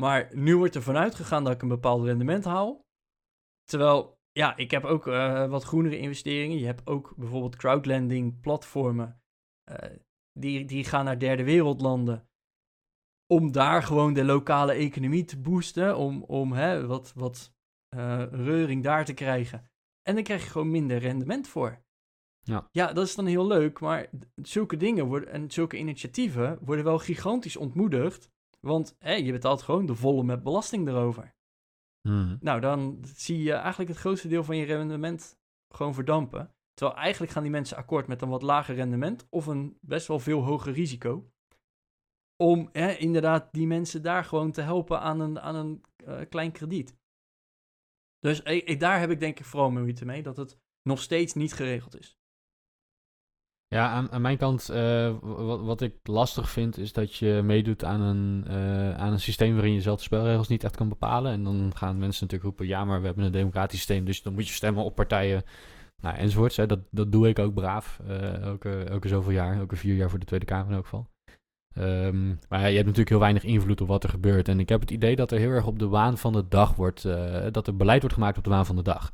[0.00, 2.86] Maar nu wordt er vanuit gegaan dat ik een bepaald rendement haal.
[3.64, 6.58] Terwijl, ja, ik heb ook eh, wat groenere investeringen.
[6.58, 9.20] Je hebt ook bijvoorbeeld crowdlending platformen.
[10.38, 12.26] die, die gaan naar derde wereldlanden.
[13.32, 15.96] Om daar gewoon de lokale economie te boosten.
[15.96, 17.52] Om, om hè, wat, wat
[17.88, 19.70] eh, reuring daar te krijgen.
[20.02, 21.82] En dan krijg je gewoon minder rendement voor.
[22.40, 22.68] Ja.
[22.70, 23.80] ja, dat is dan heel leuk.
[23.80, 28.30] Maar zulke dingen worden, en zulke initiatieven worden wel gigantisch ontmoedigd.
[28.60, 31.34] Want hè, je betaalt gewoon de volle met belasting erover.
[32.08, 32.36] Hmm.
[32.40, 35.38] Nou, dan zie je eigenlijk het grootste deel van je rendement
[35.74, 36.54] gewoon verdampen.
[36.74, 40.18] Terwijl eigenlijk gaan die mensen akkoord met een wat lager rendement of een best wel
[40.18, 41.31] veel hoger risico.
[42.42, 42.68] Om
[42.98, 46.96] inderdaad die mensen daar gewoon te helpen aan een, aan een eh, klein krediet.
[48.18, 51.52] Dus ik, daar heb ik denk ik vooral moeite mee, dat het nog steeds niet
[51.52, 52.16] geregeld is.
[53.66, 57.84] Ja, aan, aan mijn kant, eh, wat, wat ik lastig vind, is dat je meedoet
[57.84, 61.32] aan een, eh, aan een systeem waarin je zelf de spelregels niet echt kan bepalen.
[61.32, 64.32] En dan gaan mensen natuurlijk roepen, ja, maar we hebben een democratisch systeem, dus dan
[64.32, 65.42] moet je stemmen op partijen,
[65.96, 66.56] nou, enzovoorts.
[66.56, 66.66] Hè.
[66.66, 67.98] Dat, dat doe ik ook braaf,
[68.42, 71.11] elke, elke zoveel jaar, elke vier jaar voor de Tweede Kamer in elk geval.
[71.74, 74.48] Ehm, maar je hebt natuurlijk heel weinig invloed op wat er gebeurt.
[74.48, 76.74] En ik heb het idee dat er heel erg op de waan van de dag
[76.74, 79.12] wordt, eh, dat er beleid wordt gemaakt op de waan van de dag.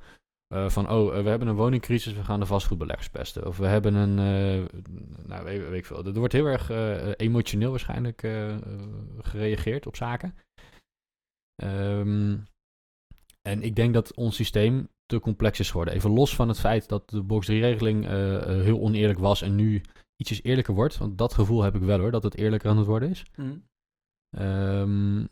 [0.54, 3.46] Eh, van, oh, eh, we hebben een woningcrisis, we gaan de vastgoedbeleggers pesten.
[3.46, 4.14] Of we hebben een,
[5.26, 6.04] nou, weet, ik veel.
[6.04, 6.70] Er wordt heel erg
[7.16, 8.28] emotioneel waarschijnlijk
[9.18, 10.34] gereageerd op zaken.
[11.62, 12.36] Ehm,
[13.42, 15.94] en ik denk dat ons systeem te complex is geworden.
[15.94, 19.54] Even los van het feit dat de box 3-regeling eh, eh, heel oneerlijk was en
[19.54, 19.82] nu
[20.20, 20.98] ietsjes eerlijker wordt.
[20.98, 23.22] Want dat gevoel heb ik wel hoor, dat het eerlijker aan het worden is.
[24.36, 25.24] Ehm,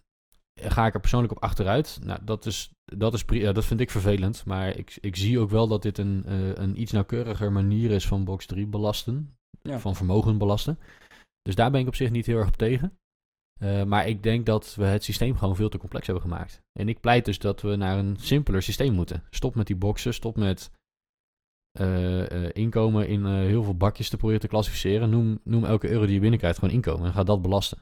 [0.61, 1.99] ga ik er persoonlijk op achteruit?
[2.03, 4.45] Nou, dat, is, dat, is, ja, dat vind ik vervelend.
[4.45, 8.07] Maar ik, ik zie ook wel dat dit een, eh, een iets nauwkeuriger manier is
[8.07, 9.37] van box 3 belasten.
[9.63, 9.79] Ja.
[9.79, 10.79] Van vermogen belasten.
[11.43, 12.99] Dus daar ben ik op zich niet heel erg op tegen.
[13.61, 16.63] Eh, maar ik denk dat we het systeem gewoon veel te complex hebben gemaakt.
[16.73, 19.23] En ik pleit dus dat we naar een simpeler systeem moeten.
[19.31, 20.71] Stop met die boxen, stop met
[22.53, 25.11] inkomen in eh, heel veel bakjes te proberen te klassificeren.
[25.11, 27.79] Noem, noem elke euro die je binnenkrijgt gewoon inkomen en ga dat belasten.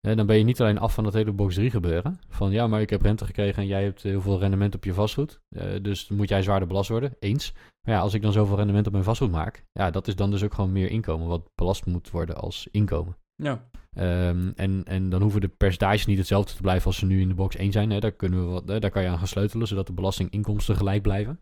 [0.00, 2.20] Eh, dan ben je niet alleen af van dat hele box 3 gebeuren.
[2.28, 4.94] Van ja, maar ik heb rente gekregen en jij hebt heel veel rendement op je
[4.94, 5.40] vastgoed.
[5.48, 7.16] Eh, dus moet jij zwaarder belast worden.
[7.18, 7.52] Eens.
[7.86, 9.64] Maar ja, als ik dan zoveel rendement op mijn vastgoed maak.
[9.72, 11.26] Ja, dat is dan dus ook gewoon meer inkomen.
[11.28, 13.16] Wat belast moet worden als inkomen.
[13.34, 17.20] Ja, Ehm, en, en dan hoeven de percentages niet hetzelfde te blijven als ze nu
[17.20, 17.90] in de box 1 zijn.
[17.90, 18.00] Hè.
[18.00, 21.02] Daar, kunnen we wat, hè, daar kan je aan gaan sleutelen, zodat de belastinginkomsten gelijk
[21.02, 21.40] blijven.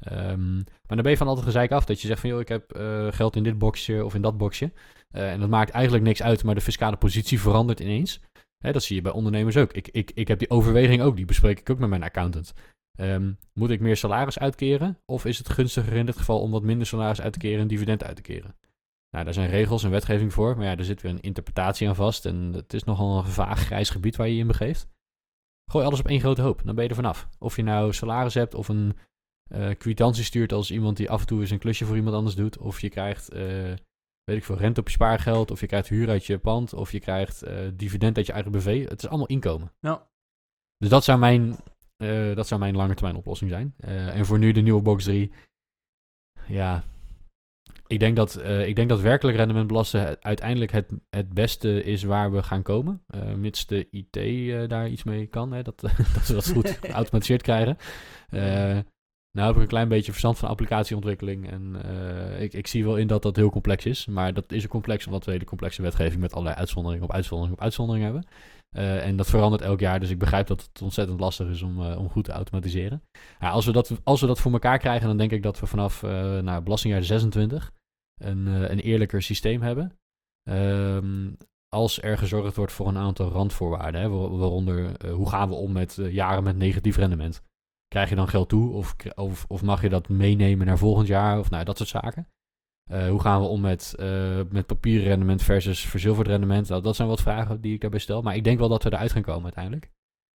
[0.00, 1.84] Ehm, maar dan ben je van altijd gezeik af.
[1.84, 4.38] Dat je zegt van, joh, ik heb eh, geld in dit boxje of in dat
[4.38, 4.72] boxje.
[5.10, 8.20] Eh, en dat maakt eigenlijk niks uit, maar de fiscale positie verandert ineens.
[8.58, 9.72] Hè, dat zie je bij ondernemers ook.
[9.72, 12.52] Ik, ik, ik heb die overweging ook, die bespreek ik ook met mijn accountant.
[12.98, 14.98] Ehm, moet ik meer salaris uitkeren?
[15.06, 17.66] Of is het gunstiger in dit geval om wat minder salaris uit te keren en
[17.66, 18.56] dividend uit te keren?
[19.10, 21.94] Nou, daar zijn regels en wetgeving voor, maar ja, er zit weer een interpretatie aan
[21.94, 22.26] vast.
[22.26, 24.88] En het is nogal een vaag grijs gebied waar je je in begeeft.
[25.70, 27.28] Gooi alles op één grote hoop, dan ben je er vanaf.
[27.38, 28.96] Of je nou salaris hebt of een
[29.50, 32.34] eh kwitantie stuurt als iemand die af en toe eens een klusje voor iemand anders
[32.34, 32.58] doet.
[32.58, 33.42] Of je krijgt, eh,
[34.24, 35.50] weet ik veel, rente op je spaargeld.
[35.50, 36.74] Of je krijgt huur uit je pand.
[36.74, 38.88] Of je krijgt eh, dividend uit je eigen BV.
[38.88, 39.72] Het is allemaal inkomen.
[39.80, 40.08] Ja.
[40.76, 41.56] Dus dat zou mijn,
[42.34, 43.74] dat zou mijn lange termijn oplossing zijn.
[44.14, 45.32] En voor nu de nieuwe box 3.
[46.46, 46.84] Ja,
[47.86, 52.02] Ik denk dat, eh, ik denk dat werkelijk rendement belasten uiteindelijk het, het beste is
[52.02, 53.02] waar we gaan komen.
[53.06, 55.52] eh, mits de IT daar iets mee kan.
[55.52, 55.80] Hè, dat,
[56.14, 57.76] dat we dat goed geautomatiseerd krijgen.
[59.32, 61.50] Nou heb ik een klein beetje verstand van applicatieontwikkeling.
[61.50, 64.06] En eh, ik, ik zie wel in dat dat heel complex is.
[64.06, 67.56] Maar dat is een complex omdat we hele complexe wetgeving met allerlei uitzonderingen op uitzondering
[67.56, 68.24] op uitzondering hebben.
[68.76, 70.00] Eh, en dat verandert elk jaar.
[70.00, 73.02] Dus ik begrijp dat het ontzettend lastig is om, eh, om goed te automatiseren.
[73.40, 75.66] Ja, als, we dat, als we dat voor elkaar krijgen, dan denk ik dat we
[75.66, 77.72] vanaf nou, belastingjaar 26
[78.22, 79.92] een, een eerlijker systeem hebben.
[80.50, 81.30] Ehm,
[81.68, 85.72] als er gezorgd wordt voor een aantal randvoorwaarden, hè, waar- waaronder hoe gaan we om
[85.72, 87.42] met jaren met negatief rendement?
[87.90, 91.38] Krijg je dan geld toe of, of, of mag je dat meenemen naar volgend jaar
[91.38, 92.28] of nou, dat soort zaken?
[92.90, 96.68] Eh, hoe gaan we om met, eh met papieren rendement versus verzilverd rendement?
[96.68, 98.22] Nou, dat zijn wat vragen die ik daarbij stel.
[98.22, 99.90] Maar ik denk wel dat we eruit gaan komen uiteindelijk.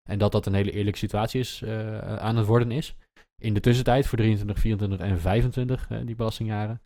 [0.09, 2.96] En dat dat een hele eerlijke situatie is, eh, aan het worden is.
[3.42, 6.82] In de tussentijd voor 23, 24 en 25, eh, die belastingjaren.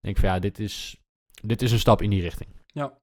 [0.00, 1.02] Denk ik van ja, dit is,
[1.42, 2.50] dit is een stap in die richting.
[2.66, 2.98] Ja.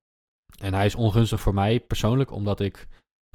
[0.60, 2.88] En hij is ongunstig voor mij persoonlijk, omdat ik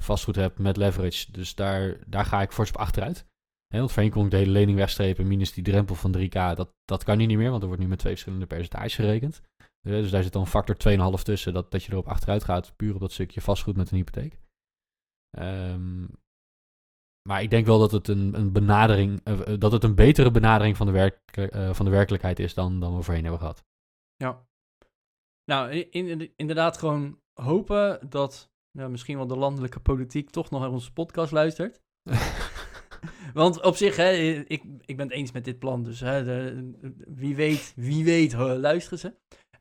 [0.03, 1.31] vastgoed heb met leverage.
[1.31, 3.25] Dus daar, daar ga ik fors op achteruit.
[3.67, 6.29] Hè, want voorheen kon ik de hele lening wegstrepen minus die drempel van 3k.
[6.55, 9.41] Dat, dat kan nu niet meer, want er wordt nu met twee verschillende percentages gerekend.
[9.57, 10.75] Eh, dus daar zit dan een factor
[11.17, 13.97] 2,5 tussen, dat, dat je erop achteruit gaat, puur op dat stukje vastgoed met een
[13.97, 14.39] hypotheek.
[15.37, 16.05] Ehm,
[17.29, 20.31] maar ik denk wel dat het een, een benadering, eh, eh, dat het een betere
[20.31, 21.19] benadering van de, werk,
[21.75, 23.65] van de werkelijkheid is dan, dan we voorheen hebben gehad.
[24.15, 24.47] Ja.
[25.51, 30.61] Nou, in, in- inderdaad gewoon hopen dat nou, misschien wel de landelijke politiek toch nog
[30.61, 31.81] naar onze podcast luistert.
[33.33, 34.11] Want op zich, hè,
[34.47, 35.83] ik, ik ben het eens met dit plan.
[35.83, 39.15] Dus hè, de- wie weet, wie weet, luisteren ze.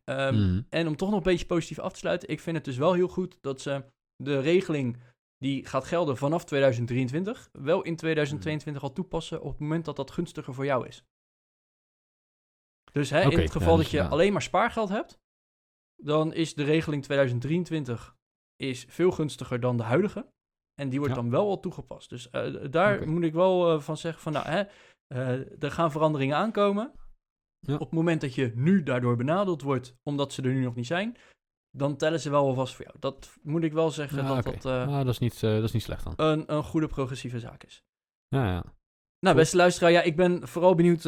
[0.05, 0.63] Ehm, Mhm.
[0.69, 2.93] En om toch nog een beetje positief af te sluiten, ik vind het dus wel
[2.93, 3.85] heel goed dat ze
[4.17, 4.97] de regeling
[5.39, 10.11] die gaat gelden vanaf 2023, wel in 2022 al toepassen op het moment dat dat
[10.11, 11.05] gunstiger voor jou is.
[12.93, 14.09] Dus hè, in het ja, geval dat je ja.
[14.09, 15.19] alleen maar spaargeld hebt,
[16.03, 18.17] dan is de regeling 2023
[18.57, 20.27] is veel gunstiger dan de huidige.
[20.81, 21.21] En die wordt Ja.
[21.21, 22.09] dan wel al toegepast.
[22.11, 24.63] Dus eh, daar moet ik wel eh, van zeggen van, nou, hè,
[25.07, 26.93] eh, er gaan veranderingen aankomen.
[27.59, 27.75] Ja.
[27.75, 30.87] Op het moment dat je nu daardoor benadeeld wordt, omdat ze er nu nog niet
[30.87, 31.17] zijn,
[31.71, 32.97] dan tellen ze wel wel vast voor jou.
[33.01, 34.59] Dat moet ik wel zeggen Ja, dat oké.
[34.61, 36.13] dat Ah, dat, is niet, dat is niet slecht dan.
[36.17, 37.83] een, een goede progressieve zaak is.
[38.29, 38.65] Ja, ja.
[39.19, 41.03] Nou, beste luisteraar, ja, ik ben vooral benieuwd,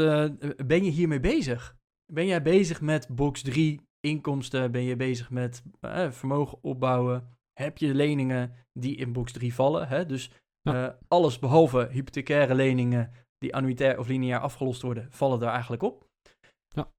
[0.67, 1.77] ben je hiermee bezig?
[2.13, 4.71] Ben jij bezig met box 3 inkomsten?
[4.73, 5.63] Ben je bezig met
[6.11, 7.38] vermogen opbouwen?
[7.59, 9.89] Heb je leningen die in box 3 vallen?
[9.89, 10.07] Hè?
[10.07, 10.31] Dus
[10.63, 10.87] Ja.
[10.89, 16.07] eh, alles behalve hypothecaire leningen die annuitair of lineair afgelost worden, vallen daar eigenlijk op.
[16.69, 16.91] Ja.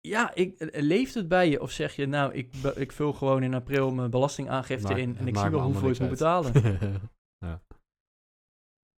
[0.00, 1.60] Ja, ik, eh, leeft het bij je?
[1.60, 5.36] Of zeg je, nou, ik, ik vul gewoon in april mijn belastingaangifte in en ik
[5.36, 6.52] zie wel hoeveel ik moet betalen?
[7.46, 7.60] ja.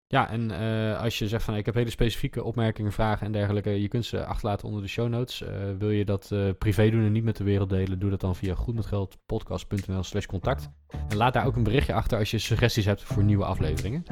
[0.10, 3.82] Ja, en eh, als je zegt van ik heb hele specifieke opmerkingen, vragen en dergelijke,
[3.82, 5.42] je kunt ze achterlaten onder de show notes.
[5.42, 8.20] Eh, wil je dat eh, privé doen en niet met de wereld delen, doe dat
[8.20, 10.70] dan via goedmetgeldpodcast.nl slash contact.
[11.10, 14.04] En laat daar ook een berichtje achter als je suggesties hebt voor nieuwe afleveringen.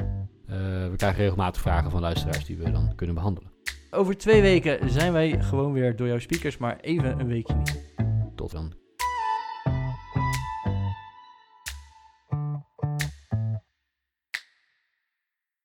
[0.90, 3.50] We krijgen regelmatig vragen van luisteraars die we dan kunnen behandelen.
[3.90, 7.82] Over twee weken zijn wij gewoon weer door jouw speakers, maar even een weekje niet.
[8.34, 8.85] Tot dan.